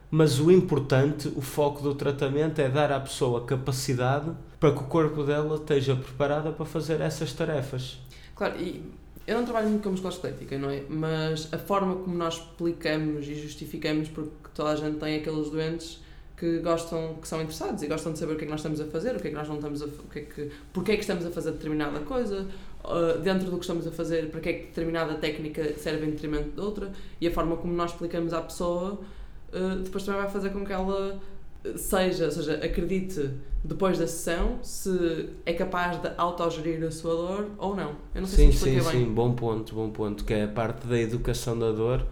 mas 0.10 0.40
o 0.40 0.52
importante, 0.52 1.32
o 1.36 1.42
foco 1.42 1.82
do 1.82 1.96
tratamento 1.96 2.60
é 2.60 2.68
dar 2.68 2.92
à 2.92 3.00
pessoa 3.00 3.46
capacidade 3.46 4.32
para 4.62 4.72
que 4.74 4.78
o 4.78 4.84
corpo 4.84 5.24
dela 5.24 5.56
esteja 5.56 5.96
preparada 5.96 6.52
para 6.52 6.66
fazer 6.68 7.02
essas 7.02 7.34
tarefas. 7.34 7.98
Claro, 8.36 8.62
e 8.62 8.80
eu 9.26 9.36
não 9.36 9.44
trabalho 9.44 9.70
muito 9.70 9.82
com 9.82 9.90
musculação 9.90 10.30
esquelética, 10.30 10.56
não 10.60 10.70
é? 10.70 10.84
Mas 10.88 11.52
a 11.52 11.58
forma 11.58 11.96
como 11.96 12.16
nós 12.16 12.36
explicamos 12.36 13.28
e 13.28 13.34
justificamos, 13.34 14.08
porque 14.10 14.32
toda 14.54 14.70
a 14.70 14.76
gente 14.76 15.00
tem 15.00 15.16
aqueles 15.16 15.50
doentes 15.50 16.00
que 16.38 16.60
gostam, 16.60 17.16
que 17.20 17.28
são 17.28 17.42
interessados 17.42 17.82
e 17.82 17.88
gostam 17.88 18.14
de 18.14 18.20
saber 18.20 18.34
o 18.34 18.36
que 18.36 18.44
é 18.44 18.46
que 18.46 18.52
nós 18.52 18.60
estamos 18.60 18.80
a 18.80 18.86
fazer, 18.86 19.16
o 19.16 19.20
que 19.20 19.28
é 19.28 19.32
que 19.32 19.36
nós 19.36 19.48
não 19.48 19.56
estamos 19.56 19.82
a, 19.82 19.86
o 19.86 20.10
que 20.12 20.20
é 20.20 20.22
que, 20.22 20.52
porque 20.72 20.92
é 20.92 20.96
que 20.96 21.02
estamos 21.02 21.26
a 21.26 21.32
fazer 21.32 21.52
determinada 21.54 22.00
coisa, 22.02 22.46
dentro 23.24 23.50
do 23.50 23.58
que 23.58 23.64
estamos 23.64 23.88
a 23.88 23.92
fazer, 23.92 24.30
para 24.30 24.42
que 24.42 24.50
é 24.50 24.54
que 24.54 24.68
determinada 24.68 25.16
técnica 25.16 25.74
serve 25.76 26.06
em 26.06 26.12
detrimento 26.12 26.52
de 26.52 26.62
outra, 26.62 26.92
e 27.20 27.28
a 27.28 27.32
forma 27.32 27.58
como 27.58 27.74
nós 27.74 27.92
explicamos 27.92 28.32
à 28.32 28.42
pessoa 28.42 29.00
uh, 29.54 29.76
depois 29.84 30.04
também 30.04 30.22
vai 30.22 30.30
fazer 30.30 30.50
com 30.50 30.66
que 30.66 30.74
ela 30.74 31.20
seja, 31.76 32.26
ou 32.26 32.32
seja, 32.32 32.54
acredite 32.56 33.30
depois 33.64 34.00
da 34.00 34.08
sessão 34.08 34.60
se 34.64 35.30
é 35.46 35.54
capaz 35.54 36.02
de 36.02 36.10
autogerir 36.18 36.84
a 36.84 36.92
sua 36.92 37.14
dor 37.14 37.48
ou 37.58 37.76
não. 37.76 37.96
Eu 38.14 38.22
não 38.22 38.28
sei 38.28 38.48
sim, 38.48 38.52
se 38.52 38.64
sim, 38.64 38.72
bem. 38.74 38.84
Sim, 38.84 39.06
bom 39.14 39.34
ponto, 39.34 39.76
bom 39.76 39.90
ponto, 39.90 40.24
que 40.24 40.34
é 40.34 40.44
a 40.44 40.48
parte 40.48 40.88
da 40.88 41.00
educação 41.00 41.58
da 41.58 41.72
dor. 41.72 42.06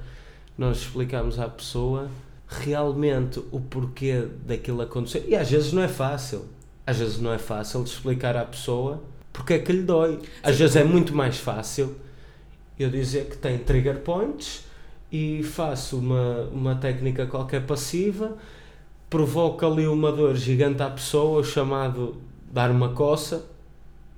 Nós 0.58 0.78
explicamos 0.78 1.40
à 1.40 1.48
pessoa 1.48 2.10
realmente 2.48 3.40
o 3.52 3.60
porquê 3.60 4.28
daquilo 4.46 4.82
acontecer. 4.82 5.26
E 5.28 5.36
às 5.36 5.50
vezes 5.50 5.72
não 5.74 5.82
é 5.82 5.88
fácil. 5.88 6.46
Às 6.86 6.98
vezes 6.98 7.20
não 7.20 7.32
é 7.32 7.38
fácil 7.38 7.84
de 7.84 7.90
explicar 7.90 8.36
à 8.36 8.46
pessoa 8.46 9.02
porque 9.32 9.54
é 9.54 9.60
que 9.60 9.72
lhe 9.72 9.84
dói. 9.84 10.20
Às 10.44 10.58
vezes 10.58 10.76
é 10.76 10.84
muito 10.84 11.16
mais 11.16 11.38
fácil 11.38 11.96
eu 12.78 12.90
dizer 12.90 13.26
que 13.26 13.38
tem 13.38 13.58
trigger 13.58 14.00
points 14.00 14.66
e 15.12 15.44
faço 15.44 15.98
uma, 15.98 16.44
uma 16.52 16.76
técnica 16.76 17.26
qualquer 17.26 17.66
passiva, 17.66 18.38
provoca 19.10 19.66
ali 19.66 19.88
uma 19.88 20.12
dor 20.12 20.36
gigante 20.36 20.82
à 20.84 20.90
pessoa, 20.90 21.44
chamado 21.44 22.18
dar 22.52 22.70
uma 22.72 22.90
coça, 22.90 23.46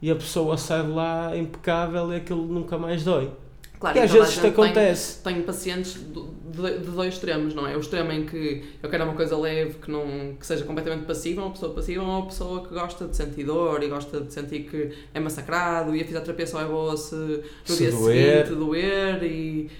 e 0.01 0.09
a 0.09 0.15
pessoa 0.15 0.57
sai 0.57 0.83
de 0.83 0.89
lá 0.89 1.35
impecável 1.37 2.11
e 2.11 2.17
aquilo 2.17 2.45
nunca 2.45 2.77
mais 2.77 3.03
dói. 3.03 3.31
Claro, 3.79 3.97
e 3.97 4.01
às 4.01 4.11
vezes 4.11 4.29
isto 4.33 4.45
acontece. 4.45 5.23
Tenho, 5.23 5.41
pacientes 5.41 5.95
de, 5.95 6.79
de, 6.79 6.91
dois 6.91 7.15
extremos, 7.15 7.55
não 7.55 7.65
é? 7.65 7.75
O 7.75 7.79
extremo 7.79 8.11
em 8.11 8.27
que 8.27 8.63
eu 8.81 8.87
quero 8.87 9.03
uma 9.05 9.15
coisa 9.15 9.35
leve, 9.35 9.73
que, 9.79 9.89
não, 9.89 10.35
que 10.39 10.45
seja 10.45 10.63
completamente 10.65 11.05
passiva, 11.05 11.41
uma 11.41 11.49
pessoa 11.49 11.73
passiva, 11.73 12.03
ou 12.03 12.07
uma 12.07 12.25
pessoa 12.27 12.63
que 12.63 12.71
gosta 12.71 13.07
de 13.07 13.15
sentir 13.15 13.43
dor 13.43 13.81
e 13.81 13.87
gosta 13.87 14.21
de 14.21 14.31
sentir 14.31 14.69
que 14.69 14.91
é 15.11 15.19
massacrado 15.19 15.95
e 15.95 16.01
a 16.01 16.05
fisioterapia 16.05 16.45
só 16.45 16.61
é 16.61 16.65
boa 16.65 16.95
se 16.95 17.15
no 17.15 17.41
se 17.65 17.77
dia 17.77 17.91
doer. 17.91 18.45
seguinte 18.45 18.59
doer 18.59 19.23
e, 19.23 19.71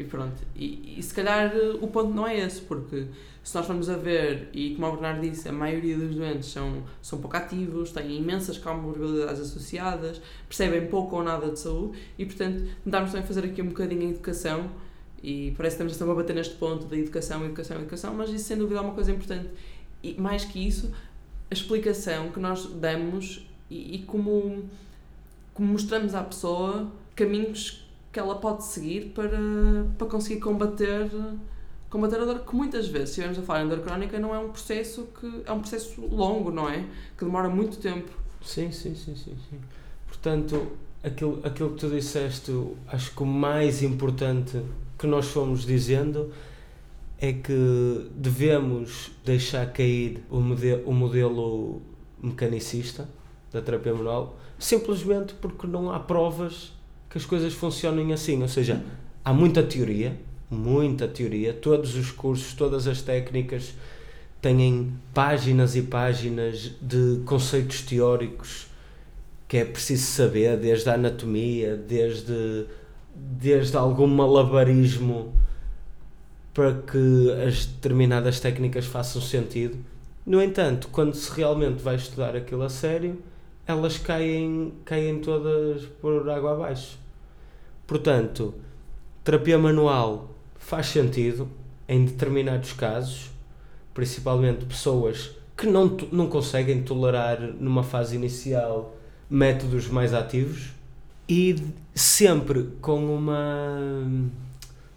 e 0.00 0.04
pronto. 0.04 0.42
E, 0.56 0.96
e 0.98 1.02
se 1.02 1.14
calhar 1.14 1.52
o 1.80 1.88
ponto 1.88 2.12
não 2.12 2.26
é 2.26 2.38
esse, 2.40 2.60
porque 2.62 3.06
se 3.42 3.54
nós 3.54 3.66
formos 3.66 3.88
a 3.88 3.96
ver, 3.96 4.48
e 4.52 4.74
como 4.74 4.86
o 4.86 4.92
Bernardo 4.92 5.20
disse, 5.20 5.48
a 5.48 5.52
maioria 5.52 5.96
dos 5.96 6.14
doentes 6.14 6.48
são, 6.50 6.82
são 7.02 7.20
pouco 7.20 7.36
ativos, 7.36 7.92
têm 7.92 8.18
imensas 8.18 8.58
comorbilidades 8.58 9.40
associadas, 9.40 10.20
percebem 10.48 10.86
pouco 10.88 11.16
ou 11.16 11.22
nada 11.22 11.50
de 11.50 11.58
saúde 11.58 11.98
e, 12.18 12.24
portanto, 12.24 12.64
tentarmos 12.84 13.12
também 13.12 13.26
fazer 13.26 13.44
aqui 13.44 13.62
um 13.62 13.68
bocadinho 13.68 14.08
a 14.08 14.10
educação 14.10 14.70
e 15.22 15.52
parece 15.56 15.76
que 15.76 15.82
estamos 15.82 16.10
a 16.10 16.14
bater 16.14 16.34
neste 16.34 16.54
ponto 16.54 16.86
da 16.86 16.96
educação, 16.96 17.44
educação, 17.44 17.76
educação, 17.76 18.14
mas 18.14 18.30
isso 18.30 18.44
sem 18.44 18.56
dúvida 18.56 18.80
é 18.80 18.82
uma 18.82 18.94
coisa 18.94 19.12
importante. 19.12 19.48
E 20.02 20.18
mais 20.18 20.44
que 20.44 20.66
isso, 20.66 20.90
a 21.50 21.54
explicação 21.54 22.30
que 22.30 22.40
nós 22.40 22.66
damos 22.66 23.46
e, 23.68 23.96
e 23.96 23.98
como, 24.04 24.64
como 25.52 25.72
mostramos 25.72 26.14
à 26.14 26.22
pessoa 26.22 26.90
caminhos 27.14 27.89
que 28.12 28.18
ela 28.18 28.36
pode 28.36 28.64
seguir 28.64 29.12
para, 29.14 29.38
para 29.96 30.06
conseguir 30.06 30.40
combater 30.40 31.10
combater 31.90 32.20
a 32.20 32.24
dor, 32.24 32.38
que 32.40 32.54
muitas 32.54 32.86
vezes, 32.86 33.10
se 33.10 33.20
estivermos 33.20 33.38
a 33.38 33.42
falar 33.42 33.64
em 33.64 33.68
dor 33.68 33.80
crónica, 33.80 34.18
não 34.18 34.32
é 34.32 34.38
um 34.38 34.50
processo 34.50 35.08
que 35.18 35.42
é 35.44 35.52
um 35.52 35.58
processo 35.58 36.00
longo, 36.00 36.52
não 36.52 36.68
é? 36.68 36.86
Que 37.18 37.24
demora 37.24 37.48
muito 37.48 37.78
tempo. 37.78 38.10
Sim, 38.40 38.70
sim, 38.70 38.94
sim, 38.94 39.16
sim. 39.16 39.36
sim. 39.50 39.60
Portanto, 40.06 40.68
aquilo, 41.02 41.40
aquilo 41.44 41.70
que 41.70 41.80
tu 41.80 41.90
disseste, 41.90 42.52
acho 42.86 43.14
que 43.14 43.22
o 43.22 43.26
mais 43.26 43.82
importante 43.82 44.62
que 44.96 45.06
nós 45.06 45.26
fomos 45.26 45.66
dizendo 45.66 46.32
é 47.18 47.32
que 47.32 48.08
devemos 48.14 49.10
deixar 49.24 49.70
cair 49.72 50.22
o 50.30 50.40
modelo, 50.40 50.88
o 50.88 50.94
modelo 50.94 51.82
mecanicista 52.22 53.08
da 53.52 53.60
terapia 53.60 53.92
manual, 53.92 54.38
simplesmente 54.58 55.34
porque 55.34 55.66
não 55.66 55.90
há 55.90 55.98
provas 55.98 56.72
que 57.10 57.18
as 57.18 57.26
coisas 57.26 57.52
funcionem 57.52 58.12
assim. 58.12 58.40
Ou 58.40 58.48
seja, 58.48 58.82
há 59.24 59.32
muita 59.32 59.62
teoria, 59.62 60.16
muita 60.48 61.06
teoria, 61.06 61.52
todos 61.52 61.96
os 61.96 62.10
cursos, 62.10 62.54
todas 62.54 62.86
as 62.86 63.02
técnicas 63.02 63.74
têm 64.40 64.94
páginas 65.12 65.76
e 65.76 65.82
páginas 65.82 66.72
de 66.80 67.20
conceitos 67.26 67.82
teóricos 67.82 68.70
que 69.50 69.56
é 69.56 69.64
preciso 69.64 70.06
saber, 70.06 70.56
desde 70.58 70.88
a 70.88 70.94
anatomia, 70.94 71.76
desde, 71.76 72.66
desde 73.12 73.76
algum 73.76 74.06
malabarismo 74.06 75.34
para 76.54 76.74
que 76.74 77.32
as 77.48 77.66
determinadas 77.66 78.38
técnicas 78.38 78.86
façam 78.86 79.20
sentido. 79.20 79.76
No 80.24 80.40
entanto, 80.40 80.86
quando 80.92 81.14
se 81.14 81.32
realmente 81.36 81.82
vai 81.82 81.96
estudar 81.96 82.36
aquilo 82.36 82.62
a 82.62 82.68
sério, 82.68 83.20
elas 83.70 83.98
caem, 83.98 84.72
caem 84.84 85.20
todas 85.20 85.84
por 86.00 86.28
água 86.28 86.52
abaixo. 86.52 86.98
Portanto, 87.86 88.54
terapia 89.24 89.58
manual 89.58 90.30
faz 90.56 90.86
sentido 90.86 91.48
em 91.88 92.04
determinados 92.04 92.72
casos, 92.72 93.30
principalmente 93.92 94.64
pessoas 94.64 95.30
que 95.56 95.66
não, 95.66 95.96
não 96.10 96.26
conseguem 96.28 96.82
tolerar 96.82 97.40
numa 97.40 97.82
fase 97.82 98.16
inicial 98.16 98.96
métodos 99.28 99.88
mais 99.88 100.14
ativos 100.14 100.70
e 101.28 101.56
sempre 101.94 102.70
com 102.80 103.14
uma 103.14 103.78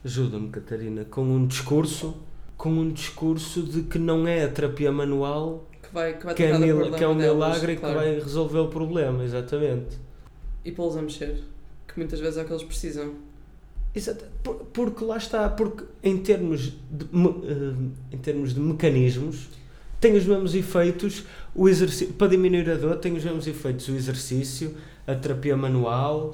ajuda-me 0.06 0.50
Catarina 0.50 1.04
com 1.06 1.22
um 1.24 1.46
discurso 1.46 2.16
com 2.58 2.70
um 2.70 2.90
discurso 2.90 3.62
de 3.62 3.84
que 3.84 4.00
não 4.00 4.26
é 4.26 4.44
a 4.44 4.48
terapia 4.50 4.92
manual 4.92 5.68
que, 5.94 6.00
vai, 6.00 6.18
que, 6.18 6.26
vai 6.26 6.36
que, 6.36 6.44
é, 6.44 6.58
mil, 6.58 6.92
que 6.92 7.04
é 7.04 7.08
um 7.08 7.14
milagre 7.14 7.78
claro. 7.78 8.00
que 8.00 8.04
vai 8.04 8.16
resolver 8.16 8.60
o 8.60 8.68
problema 8.68 9.24
exatamente 9.24 9.98
e 10.66 10.72
pô-los 10.72 10.98
a 10.98 11.02
mexer 11.02 11.44
que 11.88 11.98
muitas 11.98 12.20
vezes 12.20 12.38
é 12.38 12.42
o 12.42 12.46
que 12.46 12.54
eles 12.54 12.64
precisam 12.64 13.14
Exato, 13.96 14.26
porque 14.74 15.06
lá 15.06 15.18
está, 15.18 15.48
porque 15.50 15.84
em 16.02 16.18
termos 16.18 16.74
de, 16.90 17.06
uh, 17.14 17.92
em 18.12 18.18
termos 18.18 18.56
de 18.56 18.60
mecanismos 18.60 19.50
tem 20.02 20.18
os 20.18 20.26
mesmos 20.26 20.56
efeitos, 20.56 21.26
o 21.54 21.70
exercício, 21.70 22.12
para 22.16 22.28
diminuir 22.28 22.68
a 22.72 22.76
dor 22.76 22.98
tem 22.98 23.16
os 23.16 23.24
mesmos 23.24 23.46
efeitos 23.46 23.88
o 23.90 23.96
exercício, 23.96 24.76
a 25.06 25.14
terapia 25.14 25.56
manual, 25.56 26.34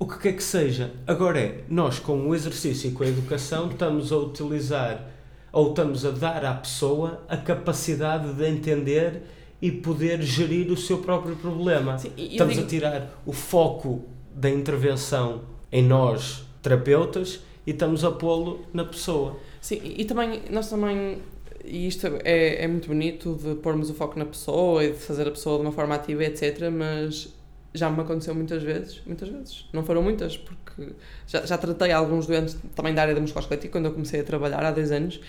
o 0.00 0.06
que 0.06 0.18
quer 0.18 0.32
que 0.32 0.42
seja. 0.42 0.90
Agora 1.06 1.38
é, 1.38 1.64
nós 1.68 2.00
com 2.00 2.28
o 2.28 2.34
exercício 2.34 2.90
e 2.90 2.92
com 2.92 3.04
a 3.04 3.06
educação 3.06 3.70
estamos 3.70 4.10
a 4.10 4.16
utilizar 4.16 5.08
ou 5.52 5.70
estamos 5.70 6.04
a 6.04 6.10
dar 6.10 6.44
à 6.44 6.54
pessoa 6.54 7.22
a 7.28 7.36
capacidade 7.36 8.32
de 8.34 8.46
entender 8.46 9.22
e 9.60 9.70
poder 9.70 10.22
gerir 10.22 10.70
o 10.70 10.76
seu 10.76 10.98
próprio 10.98 11.36
problema. 11.36 11.98
Sim, 11.98 12.12
estamos 12.16 12.54
digo... 12.54 12.66
a 12.66 12.68
tirar 12.68 13.22
o 13.26 13.32
foco 13.32 14.04
da 14.34 14.48
intervenção 14.48 15.42
em 15.70 15.82
nós 15.82 16.44
terapeutas 16.62 17.40
e 17.66 17.70
estamos 17.72 18.04
a 18.04 18.10
pô-lo 18.10 18.64
na 18.72 18.84
pessoa. 18.84 19.36
Sim, 19.60 19.80
e 19.84 20.04
também, 20.04 20.42
nós 20.50 20.70
também, 20.70 21.18
e 21.64 21.86
isto 21.86 22.06
é, 22.24 22.64
é 22.64 22.68
muito 22.68 22.88
bonito 22.88 23.34
de 23.34 23.54
pormos 23.56 23.90
o 23.90 23.94
foco 23.94 24.18
na 24.18 24.24
pessoa 24.24 24.82
e 24.84 24.92
de 24.92 24.98
fazer 24.98 25.28
a 25.28 25.30
pessoa 25.30 25.56
de 25.56 25.62
uma 25.62 25.72
forma 25.72 25.94
ativa, 25.94 26.24
etc., 26.24 26.70
mas 26.70 27.28
já 27.72 27.88
me 27.88 28.00
aconteceu 28.00 28.34
muitas 28.34 28.62
vezes, 28.62 29.00
muitas 29.06 29.28
vezes, 29.28 29.68
não 29.72 29.84
foram 29.84 30.02
muitas, 30.02 30.36
porque 30.36 30.92
já, 31.26 31.46
já 31.46 31.56
tratei 31.56 31.92
alguns 31.92 32.26
doentes 32.26 32.56
também 32.74 32.94
da 32.94 33.02
área 33.02 33.14
da 33.14 33.20
musculoesquelética 33.20 33.72
quando 33.72 33.86
eu 33.86 33.92
comecei 33.92 34.20
a 34.20 34.24
trabalhar 34.24 34.64
há 34.64 34.70
10 34.70 34.92
anos 34.92 35.20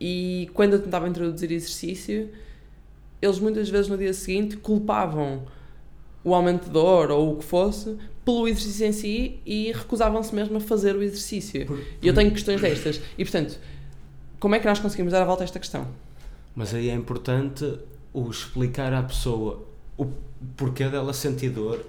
e 0.00 0.50
quando 0.54 0.74
eu 0.74 0.82
tentava 0.82 1.06
introduzir 1.06 1.52
exercício, 1.52 2.30
eles 3.20 3.38
muitas 3.38 3.68
vezes 3.68 3.88
no 3.88 3.98
dia 3.98 4.14
seguinte 4.14 4.56
culpavam 4.56 5.46
o 6.24 6.34
aumento 6.34 6.64
de 6.64 6.70
dor 6.70 7.10
ou 7.10 7.34
o 7.34 7.36
que 7.36 7.44
fosse 7.44 7.96
pelo 8.24 8.48
exercício 8.48 8.86
em 8.86 8.92
si 8.92 9.40
e 9.44 9.72
recusavam-se 9.72 10.34
mesmo 10.34 10.56
a 10.56 10.60
fazer 10.60 10.96
o 10.96 11.02
exercício. 11.02 11.84
E 12.00 12.06
eu 12.06 12.14
tenho 12.14 12.30
questões 12.30 12.60
destas. 12.60 13.00
E 13.18 13.24
portanto, 13.24 13.58
como 14.38 14.54
é 14.54 14.58
que 14.58 14.66
nós 14.66 14.78
conseguimos 14.78 15.12
dar 15.12 15.22
a 15.22 15.24
volta 15.24 15.42
a 15.42 15.44
esta 15.44 15.58
questão? 15.58 15.86
Mas 16.54 16.74
aí 16.74 16.88
é 16.88 16.94
importante 16.94 17.78
o 18.12 18.28
explicar 18.30 18.92
à 18.92 19.02
pessoa 19.02 19.66
o 19.96 20.06
porquê 20.56 20.88
dela 20.88 21.12
sentir 21.12 21.50
dor, 21.50 21.84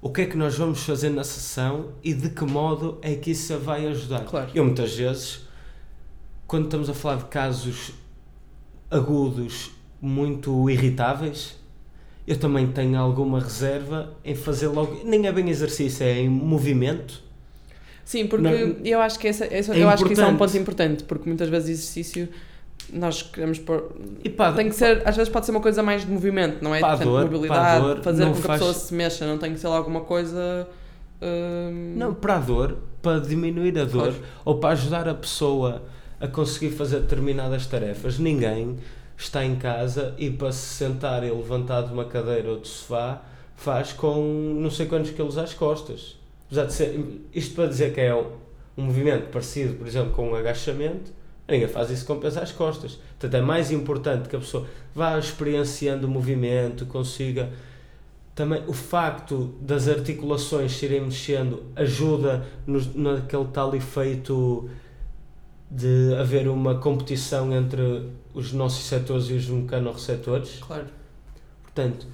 o 0.00 0.10
que 0.10 0.22
é 0.22 0.26
que 0.26 0.36
nós 0.36 0.56
vamos 0.56 0.82
fazer 0.84 1.10
na 1.10 1.24
sessão 1.24 1.92
e 2.02 2.12
de 2.12 2.30
que 2.30 2.44
modo 2.44 2.98
é 3.02 3.14
que 3.14 3.30
isso 3.30 3.54
a 3.54 3.56
vai 3.56 3.86
ajudar. 3.86 4.24
Claro. 4.24 4.50
Eu 4.54 4.64
muitas 4.64 4.94
vezes, 4.94 5.40
quando 6.46 6.64
estamos 6.64 6.90
a 6.90 6.94
falar 6.94 7.16
de 7.16 7.24
casos 7.26 7.92
agudos 8.90 9.70
muito 10.00 10.68
irritáveis, 10.68 11.56
eu 12.26 12.38
também 12.38 12.66
tenho 12.68 12.98
alguma 12.98 13.40
reserva 13.40 14.14
em 14.24 14.34
fazer 14.34 14.68
logo, 14.68 15.00
nem 15.04 15.26
é 15.26 15.32
bem 15.32 15.48
exercício, 15.48 16.04
é 16.04 16.20
em 16.20 16.28
movimento. 16.28 17.22
Sim, 18.04 18.26
porque 18.26 18.44
Não- 18.46 18.76
eu 18.84 19.00
acho 19.00 19.18
que 19.18 19.26
essa, 19.28 19.46
essa- 19.46 19.74
É 19.74 19.82
eu 19.82 19.88
acho 19.88 20.04
que 20.04 20.12
isso 20.12 20.22
é 20.22 20.26
um 20.26 20.36
ponto 20.36 20.56
importante, 20.56 21.04
porque 21.04 21.26
muitas 21.28 21.48
vezes 21.48 21.70
exercício 21.70 22.28
nós 22.92 23.22
queremos 23.22 23.58
pôr. 23.58 23.92
Pá, 24.36 24.52
Tem 24.52 24.68
que 24.68 24.74
ser, 24.74 25.02
às 25.06 25.16
vezes 25.16 25.32
pode 25.32 25.46
ser 25.46 25.52
uma 25.52 25.60
coisa 25.60 25.82
mais 25.82 26.02
de 26.04 26.10
movimento, 26.10 26.62
não 26.62 26.74
é? 26.74 26.78
A 26.78 26.88
Portanto, 26.88 27.04
dor, 27.04 27.24
mobilidade, 27.24 27.60
a 27.60 27.78
dor, 27.94 28.02
fazer 28.02 28.26
com 28.26 28.32
que 28.34 28.40
faz- 28.42 28.62
a 28.62 28.64
pessoa 28.66 28.74
se 28.86 28.94
mexa, 28.94 29.26
não 29.26 29.38
tem 29.38 29.52
que 29.52 29.60
ser 29.60 29.66
alguma 29.68 30.00
coisa. 30.02 30.68
hum, 31.22 31.94
Não, 31.96 32.12
para 32.14 32.36
a 32.36 32.38
dor, 32.40 32.76
para 33.02 33.20
diminuir 33.20 33.78
a 33.78 33.84
dor 33.84 34.08
Claro. 34.12 34.16
ou 34.44 34.58
para 34.58 34.70
ajudar 34.70 35.08
a 35.08 35.14
pessoa 35.14 35.82
a 36.20 36.26
conseguir 36.28 36.70
fazer 36.70 37.00
determinadas 37.00 37.66
tarefas. 37.66 38.18
Ninguém 38.18 38.76
está 39.16 39.44
em 39.44 39.56
casa 39.56 40.14
e 40.18 40.30
para 40.30 40.52
se 40.52 40.74
sentar 40.74 41.22
e 41.24 41.30
levantar 41.30 41.82
de 41.82 41.92
uma 41.92 42.04
cadeira 42.04 42.50
ou 42.50 42.58
de 42.58 42.68
sofá 42.68 43.22
faz 43.56 43.92
com 43.92 44.20
não 44.58 44.70
sei 44.70 44.86
quantos 44.86 45.10
quilos 45.12 45.38
às 45.38 45.54
costas. 45.54 46.16
Apesar 46.46 46.64
de 46.66 46.72
ser, 46.72 47.00
isto 47.34 47.54
para 47.54 47.66
dizer 47.66 47.92
que 47.94 48.00
é 48.00 48.14
um, 48.14 48.26
um 48.76 48.82
movimento 48.84 49.28
parecido, 49.30 49.74
por 49.74 49.86
exemplo, 49.86 50.12
com 50.12 50.30
um 50.30 50.34
agachamento, 50.34 51.12
ninguém 51.48 51.68
faz 51.68 51.90
isso 51.90 52.06
com 52.06 52.18
peso 52.18 52.40
às 52.40 52.52
costas. 52.52 52.98
Portanto, 53.18 53.34
é 53.34 53.40
mais 53.40 53.70
importante 53.70 54.28
que 54.28 54.36
a 54.36 54.38
pessoa 54.38 54.66
vá 54.94 55.18
experienciando 55.18 56.06
o 56.06 56.10
movimento, 56.10 56.86
consiga 56.86 57.50
também 58.34 58.62
o 58.66 58.72
facto 58.72 59.54
das 59.60 59.86
articulações 59.88 60.72
se 60.72 60.84
irem 60.86 61.02
mexendo 61.02 61.62
ajuda 61.76 62.44
nos, 62.66 62.94
naquele 62.94 63.46
tal 63.46 63.74
efeito 63.74 64.68
de 65.70 66.14
haver 66.18 66.48
uma 66.48 66.76
competição 66.76 67.52
entre 67.52 68.08
os 68.32 68.52
nossos 68.52 68.84
setores 68.84 69.26
e 69.26 69.34
os 69.34 69.46
mecanorreceptores. 69.46 70.58
Claro. 70.60 70.86
Portanto, 71.62 72.06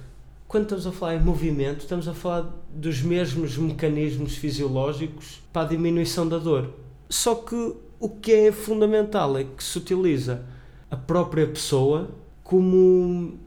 quando 0.47 0.63
estamos 0.63 0.87
a 0.87 0.91
falar 0.91 1.15
em 1.15 1.21
movimento, 1.21 1.79
estamos 1.79 2.07
a 2.07 2.13
falar 2.13 2.51
dos 2.69 3.01
mesmos 3.01 3.57
mecanismos 3.57 4.35
fisiológicos 4.35 5.41
para 5.51 5.63
a 5.63 5.69
diminuição 5.69 6.27
da 6.27 6.37
dor. 6.37 6.71
Só 7.09 7.35
que 7.35 7.75
o 8.01 8.09
que 8.09 8.33
é 8.33 8.51
fundamental 8.51 9.37
é 9.37 9.43
que 9.43 9.63
se 9.63 9.77
utiliza 9.77 10.43
a 10.89 10.97
própria 10.97 11.47
pessoa 11.47 12.09
como. 12.43 13.37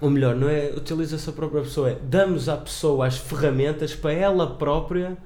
Ou 0.00 0.08
melhor, 0.08 0.36
não 0.36 0.48
é 0.48 0.70
utiliza-se 0.70 1.28
a 1.28 1.32
própria 1.32 1.60
pessoa, 1.62 1.90
é 1.90 1.98
damos 2.00 2.48
à 2.48 2.56
pessoa 2.56 3.08
as 3.08 3.18
ferramentas 3.18 3.96
para 3.96 4.12
ela 4.12 4.54
própria 4.54 5.18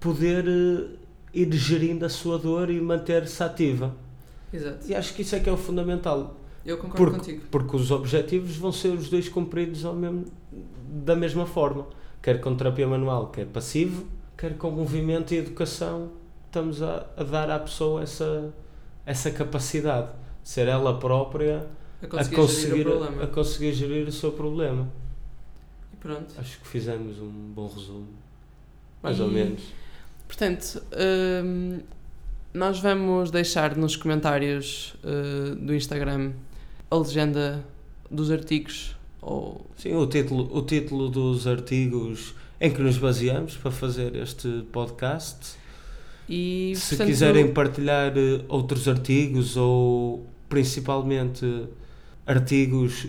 poder 0.00 0.46
eh, 0.48 0.96
ir 1.34 1.52
gerindo 1.52 2.06
a 2.06 2.08
sua 2.08 2.38
dor 2.38 2.70
e 2.70 2.80
manter-se 2.80 3.42
ativa. 3.42 3.94
Exato. 4.50 4.88
E 4.88 4.94
acho 4.94 5.12
que 5.14 5.20
isso 5.20 5.36
é 5.36 5.40
que 5.40 5.50
é 5.50 5.52
o 5.52 5.58
fundamental. 5.58 6.36
Eu 6.64 6.78
concordo 6.78 6.96
Porque, 6.96 7.18
contigo. 7.18 7.42
porque 7.50 7.76
os 7.76 7.90
objetivos 7.90 8.56
vão 8.56 8.72
ser 8.72 8.88
os 8.88 9.10
dois 9.10 9.28
cumpridos 9.28 9.84
ao 9.84 9.94
mesmo, 9.94 10.24
da 11.04 11.14
mesma 11.14 11.44
forma. 11.44 11.86
Quer 12.22 12.40
com 12.40 12.56
terapia 12.56 12.86
manual, 12.86 13.28
quer 13.28 13.46
passivo, 13.46 14.06
quer 14.38 14.56
com 14.56 14.70
movimento 14.70 15.34
e 15.34 15.36
educação, 15.36 16.08
estamos 16.48 16.82
a, 16.82 17.06
a 17.16 17.22
dar 17.22 17.50
à 17.50 17.58
pessoa 17.58 18.02
essa, 18.02 18.52
essa 19.06 19.30
capacidade 19.30 20.08
de 20.42 20.48
ser 20.48 20.66
ela 20.68 20.98
própria 20.98 21.66
A 22.02 22.06
a 22.06 22.08
conseguir, 22.08 22.36
conseguir, 22.36 22.76
gerir 22.84 23.22
a 23.22 23.26
conseguir 23.26 23.72
gerir 23.72 24.08
o 24.08 24.12
seu 24.12 24.32
problema. 24.32 24.88
E 25.92 25.96
pronto. 25.96 26.34
Acho 26.38 26.58
que 26.60 26.66
fizemos 26.68 27.18
um 27.18 27.52
bom 27.54 27.66
resumo. 27.68 28.08
Mais 29.02 29.20
ou 29.20 29.28
E- 29.30 29.34
menos. 29.34 29.62
Portanto, 30.26 30.82
hum, 31.44 31.80
nós 32.52 32.80
vamos 32.80 33.30
deixar 33.30 33.76
nos 33.76 33.96
comentários 33.96 34.94
uh, 35.04 35.54
do 35.56 35.74
Instagram 35.74 36.32
a 36.90 36.96
legenda 36.96 37.64
dos 38.10 38.30
artigos 38.30 38.96
ou 39.20 39.66
Sim, 39.76 39.94
o 39.94 40.06
título, 40.06 40.48
o 40.56 40.62
título 40.62 41.08
dos 41.08 41.46
artigos 41.46 42.34
em 42.60 42.70
que 42.72 42.80
nos 42.80 42.96
baseamos 42.98 43.56
para 43.56 43.70
fazer 43.70 44.16
este 44.16 44.64
podcast. 44.72 45.56
E 46.28 46.74
Se 46.76 46.90
portanto, 46.90 47.06
quiserem 47.06 47.52
partilhar 47.52 48.12
eh, 48.16 48.44
outros 48.48 48.86
artigos 48.86 49.56
ou 49.56 50.26
principalmente 50.48 51.66
artigos 52.26 53.06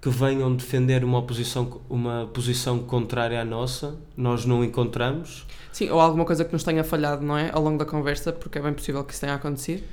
que 0.00 0.10
venham 0.10 0.54
defender 0.54 1.04
uma 1.04 1.22
posição, 1.22 1.80
uma 1.88 2.28
posição 2.34 2.80
contrária 2.80 3.40
à 3.40 3.44
nossa, 3.44 3.96
nós 4.16 4.44
não 4.44 4.64
encontramos. 4.64 5.46
Sim, 5.72 5.90
ou 5.90 6.00
alguma 6.00 6.24
coisa 6.24 6.44
que 6.44 6.52
nos 6.52 6.64
tenha 6.64 6.82
falhado, 6.82 7.24
não 7.24 7.38
é? 7.38 7.50
Ao 7.52 7.62
longo 7.62 7.78
da 7.78 7.84
conversa, 7.84 8.32
porque 8.32 8.58
é 8.58 8.62
bem 8.62 8.72
possível 8.72 9.04
que 9.04 9.12
isso 9.12 9.20
tenha 9.20 9.34
acontecido. 9.34 9.84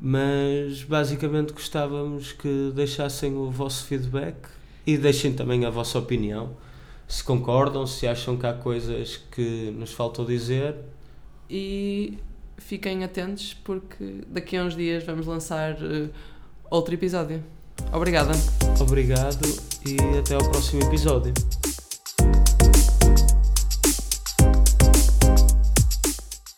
Mas 0.00 0.84
basicamente 0.84 1.52
gostávamos 1.52 2.32
que 2.32 2.72
deixassem 2.74 3.34
o 3.34 3.50
vosso 3.50 3.86
feedback 3.86 4.36
e 4.86 4.96
deixem 4.98 5.32
também 5.32 5.64
a 5.64 5.70
vossa 5.70 5.98
opinião. 5.98 6.50
Se 7.08 7.24
concordam, 7.24 7.86
se 7.86 8.06
acham 8.06 8.36
que 8.36 8.46
há 8.46 8.52
coisas 8.52 9.16
que 9.30 9.74
nos 9.76 9.92
faltam 9.92 10.26
dizer. 10.26 10.76
E 11.50 12.18
fiquem 12.58 13.04
atentos, 13.04 13.54
porque 13.64 14.22
daqui 14.28 14.56
a 14.56 14.64
uns 14.64 14.76
dias 14.76 15.04
vamos 15.04 15.26
lançar 15.26 15.74
uh, 15.74 16.10
outro 16.70 16.94
episódio. 16.94 17.42
Obrigada. 17.92 18.32
Obrigado 18.80 19.46
e 19.86 19.96
até 20.18 20.34
ao 20.34 20.50
próximo 20.50 20.82
episódio. 20.82 21.32